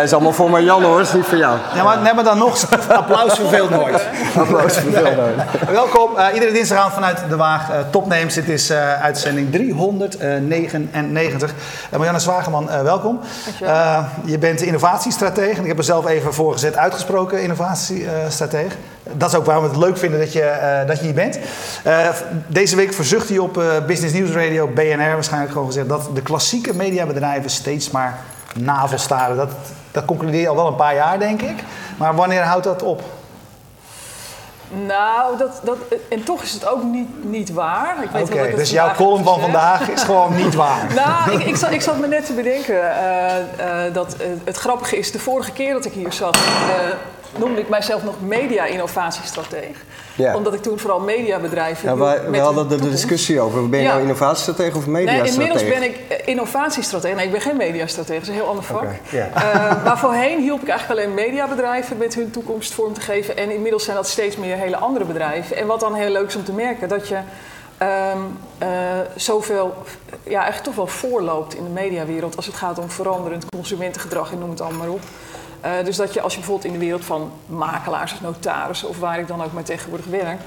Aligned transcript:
Dat 0.00 0.08
is 0.08 0.14
allemaal 0.14 0.32
voor 0.32 0.50
Marjan 0.50 0.82
hoor, 0.82 1.00
is 1.00 1.12
niet 1.12 1.24
voor 1.24 1.38
jou. 1.38 1.58
Ja, 1.74 1.82
maar, 1.82 2.00
nee, 2.00 2.14
maar 2.14 2.24
dan 2.24 2.38
nog, 2.38 2.70
applaus 2.88 3.34
verveelt 3.34 3.70
nooit. 3.70 4.06
Applaus 4.36 4.78
voor 4.78 4.92
veel 4.92 5.14
nooit. 5.14 5.34
Welkom, 5.70 6.16
eh, 6.16 6.34
iedere 6.34 6.52
dinsdagavond 6.52 6.94
vanuit 6.94 7.18
De 7.28 7.36
Waag. 7.36 7.70
eh 7.70 7.76
Topnames, 7.90 8.34
dit 8.34 8.48
is 8.48 8.70
eh, 8.70 9.02
uitzending 9.02 9.52
399. 9.52 11.50
Uh, 11.50 11.56
Marianne 11.90 12.20
Zwageman, 12.20 12.70
eh, 12.70 12.82
welkom. 12.82 13.20
Eh, 13.62 13.98
je 14.24 14.38
bent 14.38 14.60
innovatiestratege. 14.60 15.56
en 15.56 15.62
Ik 15.62 15.68
heb 15.68 15.78
er 15.78 15.84
zelf 15.84 16.06
even 16.06 16.34
voor 16.34 16.52
gezet, 16.52 16.76
uitgesproken 16.76 17.42
innovatiestratege. 17.42 18.76
Dat 19.12 19.28
is 19.30 19.36
ook 19.38 19.44
waarom 19.44 19.64
we 19.64 19.70
het 19.70 19.78
leuk 19.78 19.98
vinden 19.98 20.18
dat 20.18 20.32
je, 20.32 20.42
eh, 20.42 20.86
dat 20.86 20.98
je 20.98 21.04
hier 21.04 21.14
bent. 21.14 21.38
Eh, 21.84 22.08
deze 22.46 22.76
week 22.76 22.92
verzucht 22.94 23.28
hij 23.28 23.38
op 23.38 23.58
eh, 23.58 23.64
Business 23.86 24.14
News 24.14 24.30
Radio, 24.30 24.66
BNR 24.66 25.12
waarschijnlijk 25.12 25.52
gewoon 25.52 25.66
gezegd... 25.66 25.88
dat 25.88 26.08
de 26.14 26.22
klassieke 26.22 26.74
mediabedrijven 26.74 27.50
steeds 27.50 27.90
maar 27.90 28.18
navelstaren. 28.54 29.36
Dat, 29.36 29.50
dat 29.90 30.04
concludeer 30.04 30.40
je 30.40 30.48
al 30.48 30.56
wel 30.56 30.66
een 30.66 30.76
paar 30.76 30.94
jaar, 30.94 31.18
denk 31.18 31.42
ik. 31.42 31.64
Maar 31.96 32.14
wanneer 32.14 32.42
houdt 32.42 32.64
dat 32.64 32.82
op? 32.82 33.02
Nou, 34.86 35.38
dat, 35.38 35.60
dat, 35.64 35.76
en 36.08 36.24
toch 36.24 36.42
is 36.42 36.52
het 36.52 36.68
ook 36.68 36.82
niet, 36.82 37.24
niet 37.24 37.52
waar. 37.52 37.96
Oké, 38.20 38.54
dus 38.56 38.70
jouw 38.70 38.94
column 38.94 39.24
van 39.24 39.40
vandaag 39.40 39.88
is 39.88 40.02
gewoon 40.02 40.36
niet 40.36 40.54
waar. 40.54 40.86
Nou, 40.94 41.32
ik, 41.32 41.46
ik, 41.46 41.56
zat, 41.56 41.70
ik 41.70 41.80
zat 41.80 41.98
me 41.98 42.06
net 42.06 42.26
te 42.26 42.32
bedenken 42.32 42.96
eh, 42.96 43.86
eh, 43.86 43.94
dat 43.94 44.16
eh, 44.16 44.26
het 44.44 44.56
grappige 44.56 44.98
is, 44.98 45.12
de 45.12 45.18
vorige 45.18 45.52
keer 45.52 45.72
dat 45.72 45.84
ik 45.84 45.92
hier 45.92 46.12
zat, 46.12 46.38
noemde 47.38 47.60
ik 47.60 47.68
mijzelf 47.68 48.02
nog 48.04 48.14
media-innovatiestratege. 48.20 49.80
Ja. 50.16 50.36
Omdat 50.36 50.54
ik 50.54 50.62
toen 50.62 50.78
vooral 50.78 51.00
mediabedrijven. 51.00 51.88
Ja, 51.88 51.96
wij, 51.96 52.30
we 52.30 52.38
hadden 52.38 52.62
de 52.62 52.68
toekomst. 52.74 52.92
discussie 52.92 53.40
over, 53.40 53.68
ben 53.68 53.78
je 53.78 53.84
Ja. 53.84 53.90
nou 53.90 54.02
innovatiestratege 54.02 54.76
of 54.76 54.86
Nee, 54.86 55.04
mediastratege? 55.04 55.32
inmiddels 55.50 55.78
ben 55.78 55.82
ik 55.82 55.98
eh, 56.08 56.28
innovatiestratege. 56.28 57.14
Nee, 57.14 57.24
ik 57.26 57.32
ben 57.32 57.40
geen 57.40 57.56
mediastratege, 57.56 58.12
dat 58.18 58.22
is 58.22 58.28
een 58.28 58.34
heel 58.34 58.48
ander 58.48 58.64
vak. 58.64 58.84
Eh, 59.12 59.84
maar 59.84 59.98
voorheen 59.98 60.40
hielp 60.40 60.62
ik 60.62 60.68
eigenlijk 60.68 61.00
alleen 61.00 61.14
mediabedrijven 61.14 61.96
met 61.96 62.14
hun 62.14 62.30
toekomst 62.30 62.72
vorm 62.74 62.92
te 62.92 63.00
geven. 63.00 63.36
En 63.36 63.50
inmiddels 63.50 63.84
zijn 63.84 63.96
dat 63.96 64.08
steeds 64.08 64.36
meer 64.36 64.56
hele 64.56 64.76
andere 64.76 65.04
bedrijven. 65.04 65.56
En 65.56 65.66
wat 65.66 65.80
dan 65.80 65.94
heel 65.94 66.10
leuk 66.10 66.26
is 66.26 66.36
om 66.36 66.44
te 66.44 66.52
merken, 66.52 66.88
dat 66.88 67.08
je 67.08 67.18
ehm, 67.78 68.18
eh, 68.58 68.68
zoveel, 69.16 69.74
ja, 70.22 70.34
eigenlijk 70.42 70.62
toch 70.64 70.74
wel 70.74 70.86
voorloopt 70.86 71.54
in 71.54 71.64
de 71.64 71.70
mediawereld 71.70 72.36
als 72.36 72.46
het 72.46 72.54
gaat 72.54 72.78
om 72.78 72.90
veranderend 72.90 73.44
consumentengedrag 73.56 74.32
en 74.32 74.38
noem 74.38 74.50
het 74.50 74.60
allemaal 74.60 74.78
maar 74.86 74.88
op. 74.94 75.00
Eh, 75.60 75.70
dus 75.84 75.96
dat 75.96 76.14
je 76.14 76.20
als 76.20 76.32
je 76.32 76.38
bijvoorbeeld 76.38 76.72
in 76.72 76.78
de 76.78 76.84
wereld 76.84 77.04
van 77.04 77.32
makelaars 77.46 78.12
of 78.12 78.20
notarissen 78.20 78.88
of 78.88 78.98
waar 78.98 79.18
ik 79.18 79.26
dan 79.26 79.42
ook 79.42 79.52
maar 79.52 79.62
tegenwoordig 79.62 80.06
werk, 80.06 80.40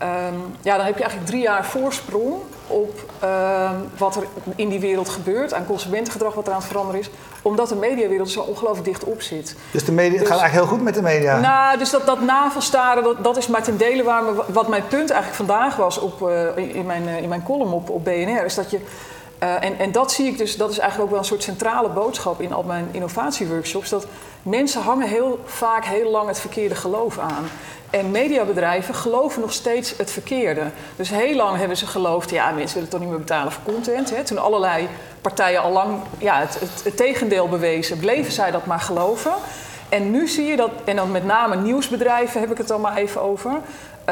Ehm, 0.00 0.34
ja, 0.62 0.76
dan 0.76 0.86
heb 0.86 0.94
je 0.94 1.02
eigenlijk 1.02 1.30
drie 1.30 1.42
jaar 1.42 1.64
voorsprong 1.64 2.34
op 2.66 3.04
ehm, 3.18 3.74
wat 3.98 4.16
er 4.16 4.22
in 4.56 4.68
die 4.68 4.80
wereld 4.80 5.08
gebeurt, 5.08 5.54
aan 5.54 5.66
consumentengedrag 5.66 6.34
wat 6.34 6.46
er 6.46 6.52
aan 6.52 6.58
het 6.58 6.68
veranderen 6.68 7.00
is, 7.00 7.10
omdat 7.42 7.68
de 7.68 7.74
mediawereld 7.74 8.30
zo 8.30 8.40
ongelooflijk 8.40 8.84
dicht 8.84 9.04
op 9.04 9.22
zit. 9.22 9.56
Dus 9.70 9.84
de 9.84 9.92
media, 9.92 10.18
het 10.18 10.28
gaat 10.28 10.38
eigenlijk 10.40 10.68
heel 10.68 10.76
goed 10.76 10.84
met 10.84 10.94
de 10.94 11.02
media. 11.02 11.40
Nou, 11.40 11.78
dus 11.78 11.90
dat, 11.90 12.06
dat 12.06 12.20
navelstaren, 12.20 13.02
dat, 13.02 13.24
dat 13.24 13.36
is 13.36 13.46
maar 13.46 13.62
ten 13.62 13.76
dele 13.76 14.02
waar 14.02 14.22
me, 14.22 14.42
wat 14.46 14.68
mijn 14.68 14.86
punt 14.88 15.10
eigenlijk 15.10 15.34
vandaag 15.34 15.76
was 15.76 15.98
op, 15.98 16.28
eh, 16.28 16.56
in, 16.56 16.74
in 16.74 16.86
mijn, 16.86 17.08
eh, 17.08 17.22
in 17.22 17.28
mijn 17.28 17.42
column 17.42 17.72
op, 17.72 17.90
op 17.90 18.04
BNR, 18.04 18.44
is 18.44 18.54
dat 18.54 18.70
je. 18.70 18.80
Eh, 19.40 19.64
en, 19.64 19.78
en 19.78 19.92
dat 19.92 20.12
zie 20.12 20.26
ik 20.26 20.38
dus, 20.38 20.56
dat 20.56 20.70
is 20.70 20.78
eigenlijk 20.78 21.04
ook 21.04 21.10
wel 21.10 21.24
een 21.24 21.30
soort 21.30 21.42
centrale 21.42 21.88
boodschap 21.88 22.40
in 22.40 22.52
al 22.52 22.62
mijn 22.62 22.88
innovatieworkshops. 22.90 23.88
Dat 23.88 24.06
mensen 24.42 24.82
hangen 24.82 25.08
heel 25.08 25.40
vaak 25.44 25.84
heel 25.84 26.10
lang 26.10 26.28
het 26.28 26.40
verkeerde 26.40 26.74
geloof 26.74 27.18
aan. 27.18 27.44
En 27.90 28.10
mediabedrijven 28.10 28.94
geloven 28.94 29.40
nog 29.40 29.52
steeds 29.52 29.96
het 29.96 30.10
verkeerde. 30.10 30.70
Dus 30.96 31.10
heel 31.10 31.36
lang 31.36 31.58
hebben 31.58 31.76
ze 31.76 31.86
geloofd, 31.86 32.30
ja, 32.30 32.50
mensen 32.50 32.74
willen 32.74 32.90
toch 32.90 33.00
niet 33.00 33.08
meer 33.08 33.18
betalen 33.18 33.52
voor 33.52 33.62
content. 33.72 34.10
Hè? 34.10 34.24
Toen 34.24 34.38
allerlei 34.38 34.88
partijen 35.20 35.62
al 35.62 35.72
lang 35.72 36.00
ja, 36.18 36.40
het, 36.40 36.60
het, 36.60 36.84
het 36.84 36.96
tegendeel 36.96 37.48
bewezen, 37.48 37.98
bleven 37.98 38.32
zij 38.32 38.50
dat 38.50 38.66
maar 38.66 38.80
geloven. 38.80 39.32
En 39.88 40.10
nu 40.10 40.28
zie 40.28 40.46
je 40.46 40.56
dat, 40.56 40.70
en 40.84 40.96
dan 40.96 41.10
met 41.10 41.24
name 41.24 41.56
nieuwsbedrijven 41.56 42.40
heb 42.40 42.50
ik 42.50 42.58
het 42.58 42.68
dan 42.68 42.80
maar 42.80 42.96
even 42.96 43.20
over, 43.20 43.60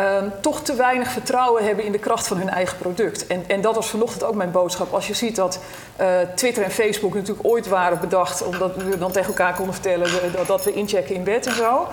ehm, 0.03 0.29
toch 0.41 0.63
te 0.63 0.75
weinig 0.75 1.11
vertrouwen 1.11 1.65
hebben 1.65 1.85
in 1.85 1.93
de 1.93 1.99
kracht 1.99 2.27
van 2.27 2.37
hun 2.37 2.49
eigen 2.49 2.79
product. 2.79 3.27
En, 3.27 3.45
en 3.47 3.61
dat 3.61 3.75
was 3.75 3.87
vanochtend 3.87 4.25
ook 4.25 4.35
mijn 4.35 4.51
boodschap. 4.51 4.93
Als 4.93 5.07
je 5.07 5.15
ziet 5.15 5.37
dat 5.37 5.61
eh, 5.97 6.09
Twitter 6.35 6.63
en 6.63 6.71
Facebook 6.71 7.15
natuurlijk 7.15 7.49
ooit 7.49 7.69
waren 7.69 8.01
bedacht, 8.01 8.45
omdat 8.45 8.77
we 8.77 8.99
dan 8.99 9.13
tegen 9.13 9.29
elkaar 9.29 9.55
konden 9.55 9.75
vertellen 9.75 10.11
dat, 10.33 10.47
dat 10.47 10.65
we 10.65 10.73
inchecken 10.73 11.15
in 11.15 11.25
bed 11.25 11.47
en 11.47 11.55
zo. 11.55 11.87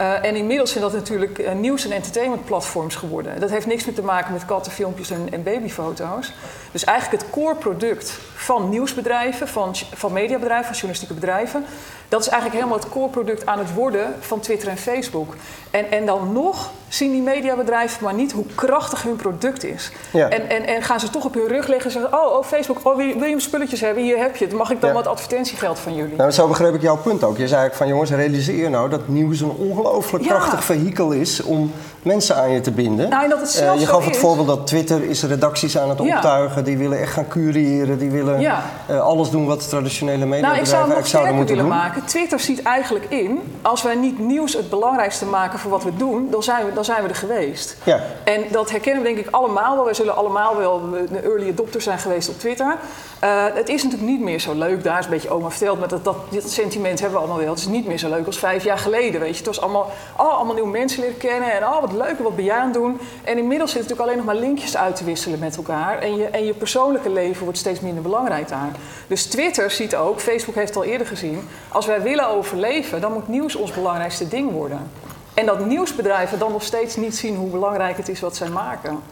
Eh, 0.00 0.24
en 0.24 0.36
inmiddels 0.36 0.70
zijn 0.70 0.84
dat 0.84 0.92
natuurlijk 0.92 1.38
eh, 1.38 1.52
nieuws- 1.52 1.84
en 1.84 1.92
entertainmentplatforms 1.92 2.94
geworden. 2.94 3.40
Dat 3.40 3.50
heeft 3.50 3.66
niks 3.66 3.84
meer 3.84 3.94
te 3.94 4.02
maken 4.02 4.32
met 4.32 4.44
kattenfilmpjes 4.44 5.10
en, 5.10 5.28
en 5.30 5.42
babyfoto's. 5.42 6.32
Dus 6.72 6.84
eigenlijk 6.84 7.22
het 7.22 7.30
core 7.32 7.54
product 7.54 8.18
van 8.34 8.68
nieuwsbedrijven, 8.68 9.48
van, 9.48 9.74
van 9.94 10.12
mediabedrijven, 10.12 10.64
van 10.64 10.72
journalistieke 10.74 11.14
bedrijven... 11.14 11.64
dat 12.08 12.20
is 12.20 12.28
eigenlijk 12.28 12.60
helemaal 12.60 12.80
het 12.82 12.92
core 12.92 13.08
product 13.08 13.46
aan 13.46 13.58
het 13.58 13.74
worden 13.74 14.14
van 14.20 14.40
Twitter 14.40 14.68
en 14.68 14.76
Facebook. 14.78 15.34
En, 15.70 15.90
en 15.90 16.06
dan 16.06 16.32
nog 16.32 16.70
zien 16.88 17.10
die 17.12 17.22
mediabedrijven 17.22 18.04
maar 18.04 18.14
niet 18.14 18.32
hoe 18.32 18.44
krachtig 18.54 19.02
hun 19.02 19.16
product 19.16 19.64
is. 19.64 19.90
Ja. 20.12 20.28
En, 20.28 20.48
en, 20.48 20.66
en 20.66 20.82
gaan 20.82 21.00
ze 21.00 21.10
toch 21.10 21.24
op 21.24 21.34
hun 21.34 21.46
rug 21.48 21.66
liggen 21.66 21.84
en 21.84 22.00
zeggen... 22.00 22.18
oh, 22.20 22.36
oh 22.36 22.44
Facebook, 22.44 22.78
oh, 22.82 22.96
wil, 22.96 23.06
je- 23.06 23.18
wil 23.18 23.28
je 23.28 23.40
spulletjes 23.40 23.80
hebben? 23.80 24.02
Hier 24.02 24.18
heb 24.18 24.36
je 24.36 24.44
het. 24.44 24.54
Mag 24.54 24.70
ik 24.70 24.80
dan 24.80 24.88
Ja. 24.90 24.94
wat 24.96 25.06
advertentiegeld 25.06 25.78
van 25.78 25.94
jullie? 25.94 26.16
Nou, 26.16 26.30
zo 26.30 26.48
begreep 26.48 26.74
ik 26.74 26.82
jouw 26.82 26.96
punt 26.96 27.24
ook. 27.24 27.36
Je 27.36 27.48
zei 27.48 27.60
eigenlijk 27.60 27.74
van 27.74 27.88
jongens, 27.88 28.10
realiseer 28.10 28.70
nou 28.70 28.88
dat 28.90 29.08
nieuws 29.08 29.40
een 29.40 29.50
ongelooflijk 29.50 29.89
Ja. 30.20 30.26
krachtig 30.26 30.64
vehikel 30.64 31.10
is 31.12 31.42
om 31.42 31.72
mensen 32.02 32.36
aan 32.36 32.50
je 32.50 32.60
te 32.60 32.70
binden. 32.70 33.08
Nou, 33.08 33.24
en 33.24 33.30
dat 33.30 33.40
het 33.40 33.60
Eh, 33.60 33.80
je 33.80 33.86
gaf 33.86 34.04
het 34.04 34.14
is. 34.14 34.20
voorbeeld 34.20 34.46
dat 34.46 34.66
Twitter 34.66 35.04
is 35.04 35.22
redacties 35.22 35.78
aan 35.78 35.88
het 35.88 36.00
optuigen. 36.00 36.64
Die 36.64 36.76
willen 36.78 37.00
echt 37.00 37.12
gaan 37.12 37.28
cureren. 37.28 37.98
Die 37.98 38.10
willen 38.10 38.40
eh, 38.86 39.00
alles 39.00 39.30
doen 39.30 39.46
wat 39.46 39.68
traditionele 39.68 40.24
Nou, 40.24 40.56
ik 40.58 40.66
zou 40.66 40.86
het 40.88 40.96
nog 40.96 41.06
zouden 41.06 41.34
moeten 41.34 41.54
willen 41.56 41.70
doen. 41.70 41.78
maken. 41.80 42.04
Twitter 42.04 42.40
ziet 42.40 42.62
eigenlijk 42.62 43.04
in, 43.08 43.40
als 43.62 43.82
wij 43.82 43.94
niet 43.94 44.18
nieuws 44.18 44.52
het 44.52 44.70
belangrijkste 44.70 45.24
maken 45.26 45.58
voor 45.58 45.70
wat 45.70 45.84
we 45.84 45.96
doen, 45.96 46.28
dan 46.30 46.42
zijn 46.42 46.66
we, 46.66 46.72
dan 46.72 46.84
zijn 46.84 47.02
we 47.02 47.08
er 47.08 47.14
geweest. 47.14 47.76
Ja. 47.84 48.00
En 48.24 48.42
dat 48.50 48.70
herkennen 48.70 49.02
we 49.02 49.08
denk 49.08 49.26
ik 49.26 49.28
allemaal 49.34 49.74
wel. 49.74 49.84
Wij 49.84 49.94
zullen 49.94 50.16
allemaal 50.16 50.56
wel 50.56 50.80
een 51.10 51.22
early 51.24 51.48
adopter 51.48 51.80
zijn 51.82 51.98
geweest 51.98 52.28
op 52.28 52.38
Twitter. 52.38 52.76
Eh, 53.20 53.44
het 53.54 53.68
is 53.68 53.82
natuurlijk 53.82 54.10
niet 54.10 54.20
meer 54.20 54.38
zo 54.40 54.54
leuk. 54.54 54.84
Daar 54.84 54.98
is 54.98 55.04
een 55.04 55.10
beetje 55.10 55.30
oma 55.30 55.50
verteld, 55.50 55.78
maar 55.78 55.88
dat, 55.88 56.04
dat, 56.04 56.16
dit 56.30 56.50
sentiment 56.52 57.00
hebben 57.00 57.18
we 57.18 57.24
allemaal 57.24 57.42
wel. 57.44 57.50
Het 57.54 57.58
is 57.58 57.66
niet 57.66 57.86
meer 57.86 57.98
zo 57.98 58.08
leuk 58.08 58.26
als 58.26 58.38
vijf 58.38 58.64
jaar 58.64 58.78
geleden, 58.78 59.20
weet 59.20 59.30
je. 59.30 59.36
Het 59.36 59.46
was 59.46 59.60
allemaal, 59.60 59.79
oh, 60.16 60.36
allemaal 60.36 60.54
nieuwe 60.54 60.70
mensen 60.70 61.00
leren 61.00 61.16
kennen 61.16 61.52
en 61.52 61.64
oh, 61.64 61.80
wat 61.80 61.92
leuk, 61.92 62.18
wat 62.18 62.36
ben 62.36 62.44
jij 62.44 62.56
aan 62.56 62.64
het 62.64 62.74
doen? 62.74 63.00
En 63.24 63.38
inmiddels 63.38 63.70
zit 63.70 63.80
het 63.80 63.88
natuurlijk 63.88 64.00
alleen 64.00 64.26
nog 64.26 64.34
maar 64.34 64.48
linkjes 64.48 64.76
uit 64.76 64.96
te 64.96 65.04
wisselen 65.04 65.38
met 65.38 65.56
elkaar. 65.56 65.98
En 65.98 66.16
je, 66.16 66.24
en 66.24 66.44
je 66.44 66.54
persoonlijke 66.54 67.10
leven 67.10 67.42
wordt 67.44 67.58
steeds 67.58 67.80
minder 67.80 68.02
belangrijk 68.02 68.48
daar. 68.48 68.70
Dus 69.06 69.26
Twitter 69.26 69.70
ziet 69.70 69.96
ook, 69.96 70.20
Facebook 70.20 70.54
heeft 70.54 70.76
al 70.76 70.84
eerder 70.84 71.06
gezien... 71.06 71.48
als 71.68 71.86
wij 71.86 72.02
willen 72.02 72.28
overleven, 72.28 73.00
dan 73.00 73.12
moet 73.12 73.28
nieuws 73.28 73.54
ons 73.54 73.72
belangrijkste 73.72 74.28
ding 74.28 74.52
worden. 74.52 74.90
En 75.34 75.46
dat 75.46 75.66
nieuwsbedrijven 75.66 76.38
dan 76.38 76.52
nog 76.52 76.62
steeds 76.62 76.96
niet 76.96 77.16
zien 77.16 77.36
hoe 77.36 77.50
belangrijk 77.50 77.96
het 77.96 78.08
is 78.08 78.20
wat 78.20 78.36
zij 78.36 78.48
maken. 78.48 79.02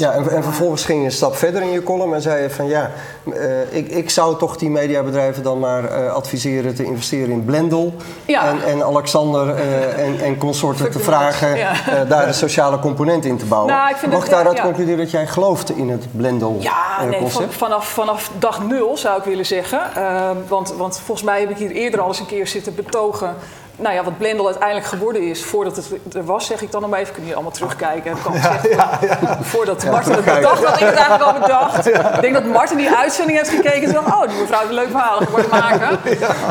Ja, 0.00 0.06
en, 0.08 0.16
en 0.16 0.22
belangrijk. 0.22 0.44
vervolgens 0.44 0.84
ging 0.84 0.98
je 0.98 1.04
een 1.04 1.12
stap 1.12 1.36
verder 1.36 1.62
in 1.62 1.70
je 1.70 1.82
column 1.82 2.14
en 2.14 2.22
zei 2.22 2.42
je 2.42 2.50
van 2.50 2.66
ja, 2.66 2.90
eh, 3.34 3.74
ik, 3.76 3.88
ik 3.88 4.10
zou 4.10 4.38
toch 4.38 4.56
die 4.56 4.70
mediabedrijven 4.70 5.42
dan 5.42 5.58
maar 5.58 5.84
eh, 5.84 6.12
adviseren 6.12 6.74
te 6.74 6.84
investeren 6.84 7.30
in 7.30 7.44
Blendel. 7.44 7.94
Ja. 8.24 8.48
En, 8.48 8.64
en 8.66 8.84
Alexander 8.84 9.48
eh, 9.56 10.06
en, 10.06 10.20
en 10.20 10.36
consorten 10.38 10.90
te 10.90 10.98
vragen 10.98 11.56
ja. 11.56 11.70
eh, 11.70 12.08
daar 12.08 12.26
de 12.26 12.32
sociale 12.32 12.78
component 12.78 13.24
in 13.24 13.36
te 13.38 13.44
bouwen. 13.44 13.72
Nou, 13.74 13.90
ik 13.90 14.06
Mag 14.12 14.24
ik 14.24 14.30
daaruit 14.30 14.56
ja. 14.56 14.62
concluderen 14.62 14.98
dat 14.98 15.10
jij 15.10 15.26
gelooft 15.26 15.70
in 15.76 15.90
het 15.90 16.06
Blendel 16.16 16.56
Ja, 16.60 16.72
eh, 16.98 17.02
nee, 17.02 17.10
van- 17.10 17.20
concept? 17.20 17.54
vanaf, 17.54 17.86
vanaf 17.88 18.30
dag 18.38 18.66
nul 18.66 18.96
zou 18.96 19.18
ik 19.18 19.24
willen 19.24 19.46
zeggen. 19.46 19.80
Ehm, 19.96 20.36
want, 20.48 20.72
want 20.76 21.00
volgens 21.04 21.26
mij 21.26 21.40
heb 21.40 21.50
ik 21.50 21.56
hier 21.56 21.70
eerder 21.70 22.00
al 22.00 22.08
eens 22.08 22.20
een 22.20 22.26
keer 22.26 22.46
zitten 22.46 22.74
betogen. 22.74 23.34
Nou 23.76 23.94
ja, 23.94 24.04
wat 24.04 24.18
Blendel 24.18 24.46
uiteindelijk 24.46 24.86
geworden 24.86 25.22
is, 25.22 25.44
voordat 25.44 25.76
het 25.76 26.14
er 26.14 26.24
was, 26.24 26.46
zeg 26.46 26.62
ik 26.62 26.70
dan 26.70 26.80
nog 26.80 26.90
maar 26.90 26.98
even. 26.98 27.12
Kunnen 27.14 27.30
jullie 27.30 27.44
allemaal 27.44 27.58
terugkijken? 27.58 28.16
Kan 28.22 28.34
ik 28.34 28.42
zeggen. 28.42 29.44
Voordat 29.44 29.84
Martin 29.84 30.12
het 30.12 30.24
bedacht, 30.24 30.64
had 30.64 30.80
ik 30.80 30.86
het 30.86 30.94
eigenlijk 30.94 31.22
al 31.22 31.40
bedacht. 31.40 31.86
Ik 31.86 32.20
denk 32.20 32.34
dat 32.34 32.44
Martin 32.44 32.76
die 32.76 32.90
uitzending 32.90 33.38
heeft 33.38 33.50
gekeken 33.50 33.82
en 33.82 33.92
dacht, 33.92 34.06
oh, 34.06 34.28
die 34.28 34.38
mevrouw 34.40 34.58
heeft 34.58 34.70
een 34.70 34.76
leuk 34.76 34.90
verhaal 34.90 35.18
geworden 35.18 35.50
maken. 35.50 35.98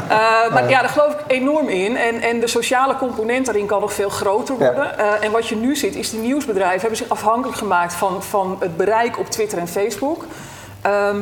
Eh, 0.10 0.54
maar 0.54 0.70
ja, 0.70 0.80
daar 0.82 0.90
geloof 0.90 1.12
ik 1.14 1.20
enorm 1.28 1.68
in. 1.70 1.98
En, 1.98 2.22
en 2.22 2.40
de 2.40 2.48
sociale 2.48 2.96
component 2.96 3.46
daarin 3.46 3.66
kan 3.66 3.82
nog 3.82 3.94
veel 3.94 4.10
groter 4.10 4.56
Ja. 4.60 4.66
worden. 4.66 4.98
Eh, 4.98 5.06
en 5.26 5.32
wat 5.32 5.48
je 5.48 5.56
nu 5.56 5.76
ziet, 5.76 5.96
is 5.96 6.10
die 6.10 6.20
nieuwsbedrijven 6.20 6.80
hebben 6.80 6.98
zich 6.98 7.10
afhankelijk 7.10 7.58
gemaakt 7.58 7.94
van, 7.94 8.24
van 8.24 8.58
het 8.60 8.78
bereik 8.78 9.20
op 9.20 9.30
Twitter 9.30 9.58
en 9.58 9.68
Facebook. 9.68 10.26
Ehm, 10.82 11.22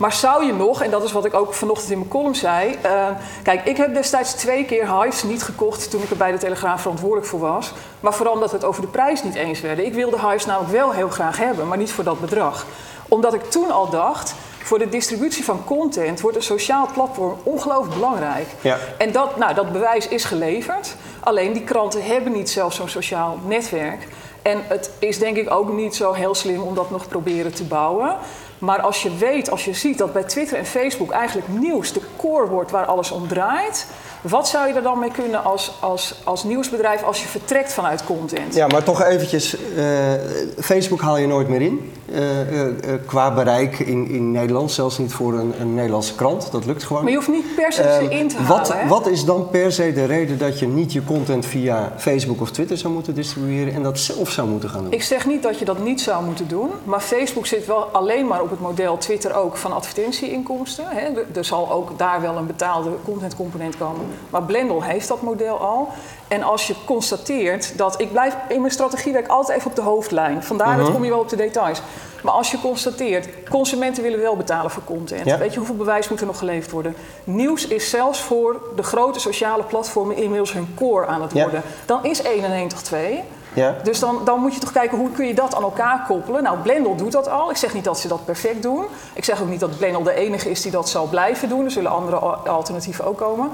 maar 0.00 0.12
zou 0.12 0.46
je 0.46 0.52
nog, 0.52 0.82
en 0.82 0.90
dat 0.90 1.04
is 1.04 1.12
wat 1.12 1.24
ik 1.24 1.34
ook 1.34 1.54
vanochtend 1.54 1.90
in 1.90 1.98
mijn 1.98 2.10
column 2.10 2.34
zei. 2.34 2.78
eh, 2.82 3.06
kijk, 3.42 3.64
ik 3.64 3.76
heb 3.76 3.94
destijds 3.94 4.32
twee 4.32 4.64
keer 4.64 5.02
Hives 5.02 5.22
niet 5.22 5.42
gekocht 5.42 5.90
toen 5.90 6.02
ik 6.02 6.10
er 6.10 6.16
bij 6.16 6.32
de 6.32 6.38
Telegraaf 6.38 6.80
verantwoordelijk 6.80 7.26
voor 7.26 7.38
was. 7.40 7.72
Maar 8.00 8.14
vooral 8.14 8.34
omdat 8.34 8.50
we 8.50 8.56
het 8.56 8.64
over 8.64 8.82
de 8.82 8.88
prijs 8.88 9.22
niet 9.22 9.34
eens 9.34 9.60
werden. 9.60 9.84
Ik 9.84 9.94
wilde 9.94 10.20
Hives 10.20 10.46
namelijk 10.46 10.72
wel 10.72 10.92
heel 10.92 11.08
graag 11.08 11.38
hebben, 11.38 11.68
maar 11.68 11.78
niet 11.78 11.92
voor 11.92 12.04
dat 12.04 12.20
bedrag. 12.20 12.66
Omdat 13.08 13.34
ik 13.34 13.50
toen 13.50 13.70
al 13.70 13.90
dacht, 13.90 14.34
voor 14.62 14.78
de 14.78 14.88
distributie 14.88 15.44
van 15.44 15.64
content 15.64 16.20
wordt 16.20 16.36
een 16.36 16.42
sociaal 16.42 16.88
platform 16.94 17.38
ongelooflijk 17.42 17.94
belangrijk. 17.94 18.46
Ja. 18.60 18.78
En 18.98 19.12
dat, 19.12 19.36
nou, 19.36 19.54
dat 19.54 19.72
bewijs 19.72 20.08
is 20.08 20.24
geleverd. 20.24 20.94
Alleen 21.20 21.52
die 21.52 21.64
kranten 21.64 22.04
hebben 22.04 22.32
niet 22.32 22.50
zelf 22.50 22.72
zo'n 22.72 22.88
sociaal 22.88 23.38
netwerk. 23.46 24.06
En 24.42 24.58
het 24.68 24.90
is 24.98 25.18
denk 25.18 25.36
ik 25.36 25.50
ook 25.50 25.72
niet 25.72 25.94
zo 25.94 26.12
heel 26.12 26.34
slim 26.34 26.62
om 26.62 26.74
dat 26.74 26.90
nog 26.90 27.08
proberen 27.08 27.54
te 27.54 27.64
bouwen. 27.64 28.16
Maar 28.58 28.80
als 28.80 29.02
je 29.02 29.16
weet, 29.16 29.50
als 29.50 29.64
je 29.64 29.72
ziet 29.72 29.98
dat 29.98 30.12
bij 30.12 30.22
Twitter 30.22 30.58
en 30.58 30.66
Facebook 30.66 31.10
eigenlijk 31.10 31.48
nieuws 31.48 31.92
de 31.92 32.00
core 32.16 32.46
wordt 32.46 32.70
waar 32.70 32.86
alles 32.86 33.10
om 33.10 33.28
draait. 33.28 33.86
Wat 34.20 34.48
zou 34.48 34.68
je 34.68 34.74
er 34.74 34.82
dan 34.82 34.98
mee 34.98 35.10
kunnen 35.10 35.44
als, 35.44 35.72
als, 35.80 36.14
als 36.24 36.44
nieuwsbedrijf 36.44 37.02
als 37.02 37.22
je 37.22 37.28
vertrekt 37.28 37.72
vanuit 37.72 38.04
content? 38.04 38.54
Ja, 38.54 38.66
maar 38.66 38.82
toch 38.82 39.02
eventjes, 39.02 39.56
uh, 39.76 40.12
Facebook 40.58 41.00
haal 41.00 41.16
je 41.16 41.26
nooit 41.26 41.48
meer 41.48 41.60
in. 41.60 41.92
Uh, 42.12 42.66
uh, 42.66 42.74
qua 43.06 43.34
bereik 43.34 43.78
in, 43.78 44.08
in 44.08 44.30
Nederland, 44.30 44.70
zelfs 44.70 44.98
niet 44.98 45.12
voor 45.12 45.34
een, 45.34 45.54
een, 45.60 45.74
Nederlandse 45.74 46.14
krant. 46.14 46.52
Dat 46.52 46.64
lukt 46.64 46.84
gewoon 46.84 47.02
Maar 47.02 47.10
je 47.10 47.16
hoeft 47.16 47.30
niet 47.30 47.54
per 47.56 47.72
se 47.72 47.98
ze 48.02 48.16
in 48.16 48.28
te 48.28 48.44
wat, 48.46 48.72
halen. 48.72 48.88
Wat 48.88 49.06
is 49.06 49.24
dan 49.24 49.48
per 49.50 49.72
se 49.72 49.92
de 49.92 50.04
reden 50.04 50.38
dat 50.38 50.58
je 50.58 50.66
niet 50.66 50.92
je 50.92 51.04
content 51.04 51.46
via 51.46 51.92
Facebook 51.96 52.40
of 52.40 52.50
Twitter 52.50 52.76
zou 52.76 52.92
moeten 52.92 53.14
distribueren 53.14 53.74
en 53.74 53.82
dat 53.82 53.98
zelf 53.98 54.30
zou 54.30 54.48
moeten 54.48 54.70
gaan 54.70 54.82
doen? 54.82 54.92
Ik 54.92 55.02
zeg 55.02 55.26
niet 55.26 55.42
dat 55.42 55.58
je 55.58 55.64
dat 55.64 55.82
niet 55.82 56.00
zou 56.00 56.24
moeten 56.24 56.48
doen, 56.48 56.70
maar 56.84 57.00
Facebook 57.00 57.46
zit 57.46 57.66
wel 57.66 57.82
alleen 57.82 58.26
maar 58.26 58.42
op 58.42 58.50
het 58.50 58.60
model 58.60 58.98
Twitter 58.98 59.34
ook 59.34 59.56
van 59.56 59.72
advertentieinkomsten. 59.72 60.84
Hè. 60.88 61.08
Er 61.34 61.44
zal 61.44 61.72
ook 61.72 61.98
daar 61.98 62.20
wel 62.20 62.36
een 62.36 62.46
betaalde 62.46 62.90
contentcomponent 63.04 63.76
komen. 63.76 64.06
Maar 64.30 64.42
Blendel 64.42 64.82
heeft 64.82 65.08
dat 65.08 65.22
model 65.22 65.58
al. 65.58 65.88
En 66.30 66.42
als 66.42 66.66
je 66.66 66.74
constateert 66.84 67.78
dat. 67.78 68.00
Ik 68.00 68.10
blijf 68.12 68.36
in 68.48 68.60
mijn 68.60 68.72
strategie 68.72 69.12
werk 69.12 69.28
altijd 69.28 69.58
even 69.58 69.70
op 69.70 69.76
de 69.76 69.82
hoofdlijn. 69.82 70.42
Vandaar 70.42 70.76
dat 70.76 70.90
kom 70.92 71.04
je 71.04 71.10
wel 71.10 71.18
op 71.18 71.28
de 71.28 71.36
details. 71.36 71.82
Maar 72.22 72.32
als 72.32 72.50
je 72.50 72.60
constateert, 72.60 73.28
consumenten 73.48 74.02
willen 74.02 74.20
wel 74.20 74.36
betalen 74.36 74.70
voor 74.70 74.84
content. 74.84 75.24
Ja. 75.24 75.38
Weet 75.38 75.52
je 75.52 75.58
hoeveel 75.58 75.76
bewijs 75.76 76.08
moet 76.08 76.20
er 76.20 76.26
nog 76.26 76.38
geleverd 76.38 76.70
worden? 76.70 76.94
Nieuws 77.24 77.66
is 77.66 77.90
zelfs 77.90 78.20
voor 78.20 78.60
de 78.76 78.82
grote 78.82 79.20
sociale 79.20 79.62
platformen 79.62 80.16
inmiddels 80.16 80.52
hun 80.52 80.74
core 80.76 81.06
aan 81.06 81.22
het 81.22 81.32
Ja. 81.34 81.42
worden. 81.42 81.62
Dan 81.86 82.04
is 82.04 82.22
91.2. 82.22 83.22
Ja? 83.54 83.74
Dus 83.82 83.98
dan, 83.98 84.18
dan 84.24 84.40
moet 84.40 84.54
je 84.54 84.60
toch 84.60 84.72
kijken 84.72 84.98
hoe 84.98 85.10
kun 85.10 85.26
je 85.26 85.34
dat 85.34 85.54
aan 85.54 85.62
elkaar 85.62 86.04
koppelen. 86.08 86.42
Nou, 86.42 86.58
Blendel 86.58 86.96
doet 86.96 87.12
dat 87.12 87.28
al. 87.28 87.50
Ik 87.50 87.56
zeg 87.56 87.74
niet 87.74 87.84
dat 87.84 87.98
ze 88.00 88.08
dat 88.08 88.24
perfect 88.24 88.62
doen. 88.62 88.84
Ik 89.14 89.24
zeg 89.24 89.40
ook 89.42 89.48
niet 89.48 89.60
dat 89.60 89.78
Blendel 89.78 90.02
de 90.02 90.14
enige 90.14 90.50
is 90.50 90.62
die 90.62 90.70
dat 90.70 90.88
zal 90.88 91.06
blijven 91.06 91.48
doen. 91.48 91.64
Er 91.64 91.70
zullen 91.70 91.90
andere 91.90 92.16
al- 92.16 92.34
alternatieven 92.48 93.04
ook 93.04 93.16
komen. 93.16 93.50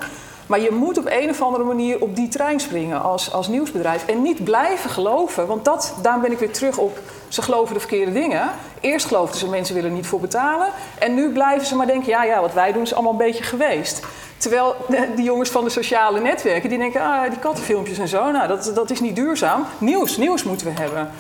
Maar 0.47 0.61
je 0.61 0.71
moet 0.71 0.99
op 0.99 1.07
een 1.09 1.31
of 1.31 1.43
andere 1.43 1.65
manier 1.65 2.01
op 2.01 2.17
die 2.17 2.29
trein 2.29 2.61
springen 2.61 3.03
als, 3.03 3.33
als 3.33 3.49
nieuwsbedrijf. 3.49 4.07
En 4.07 4.23
niet 4.23 4.45
blijven 4.45 4.91
geloven. 4.91 5.47
Want 5.47 5.65
dat, 5.65 5.95
daar 6.03 6.21
ben 6.21 6.33
ik 6.33 6.39
weer 6.39 6.51
terug 6.53 6.79
op. 6.79 6.99
Ze 7.29 7.43
geloven 7.43 7.75
de 7.75 7.81
verkeerde 7.81 8.13
dingen. 8.13 8.51
Eerst 8.81 9.07
geloofden 9.07 9.39
ze 9.39 9.49
mensen 9.49 9.75
willen 9.75 9.93
niet 9.95 10.07
voor 10.07 10.21
betalen. 10.21 10.67
En 10.99 11.15
nu 11.15 11.33
blijven 11.33 11.67
ze 11.67 11.77
maar 11.77 11.87
denken, 11.87 12.09
ja, 12.09 12.25
ja, 12.25 12.41
wat 12.41 12.53
wij 12.53 12.73
doen 12.73 12.83
is 12.83 12.95
allemaal 12.95 13.13
een 13.13 13.19
beetje 13.19 13.45
geweest. 13.45 14.03
Terwijl 14.37 14.75
de- 14.89 15.09
die 15.17 15.25
jongens 15.25 15.51
van 15.51 15.65
de 15.65 15.71
sociale 15.71 16.21
netwerken, 16.21 16.69
die 16.69 16.79
denken, 16.79 17.01
ah, 17.01 17.31
die 17.31 17.39
kattenfilmpjes 17.39 17.99
en 17.99 18.09
zo, 18.09 18.31
nou, 18.31 18.49
dat, 18.49 18.71
dat 18.75 18.91
is 18.91 19.01
niet 19.01 19.17
duurzaam. 19.17 19.65
Nieuws, 19.79 20.17
nieuws 20.17 20.43
moeten 20.43 20.67
we 20.67 20.73
hebben. 20.81 21.11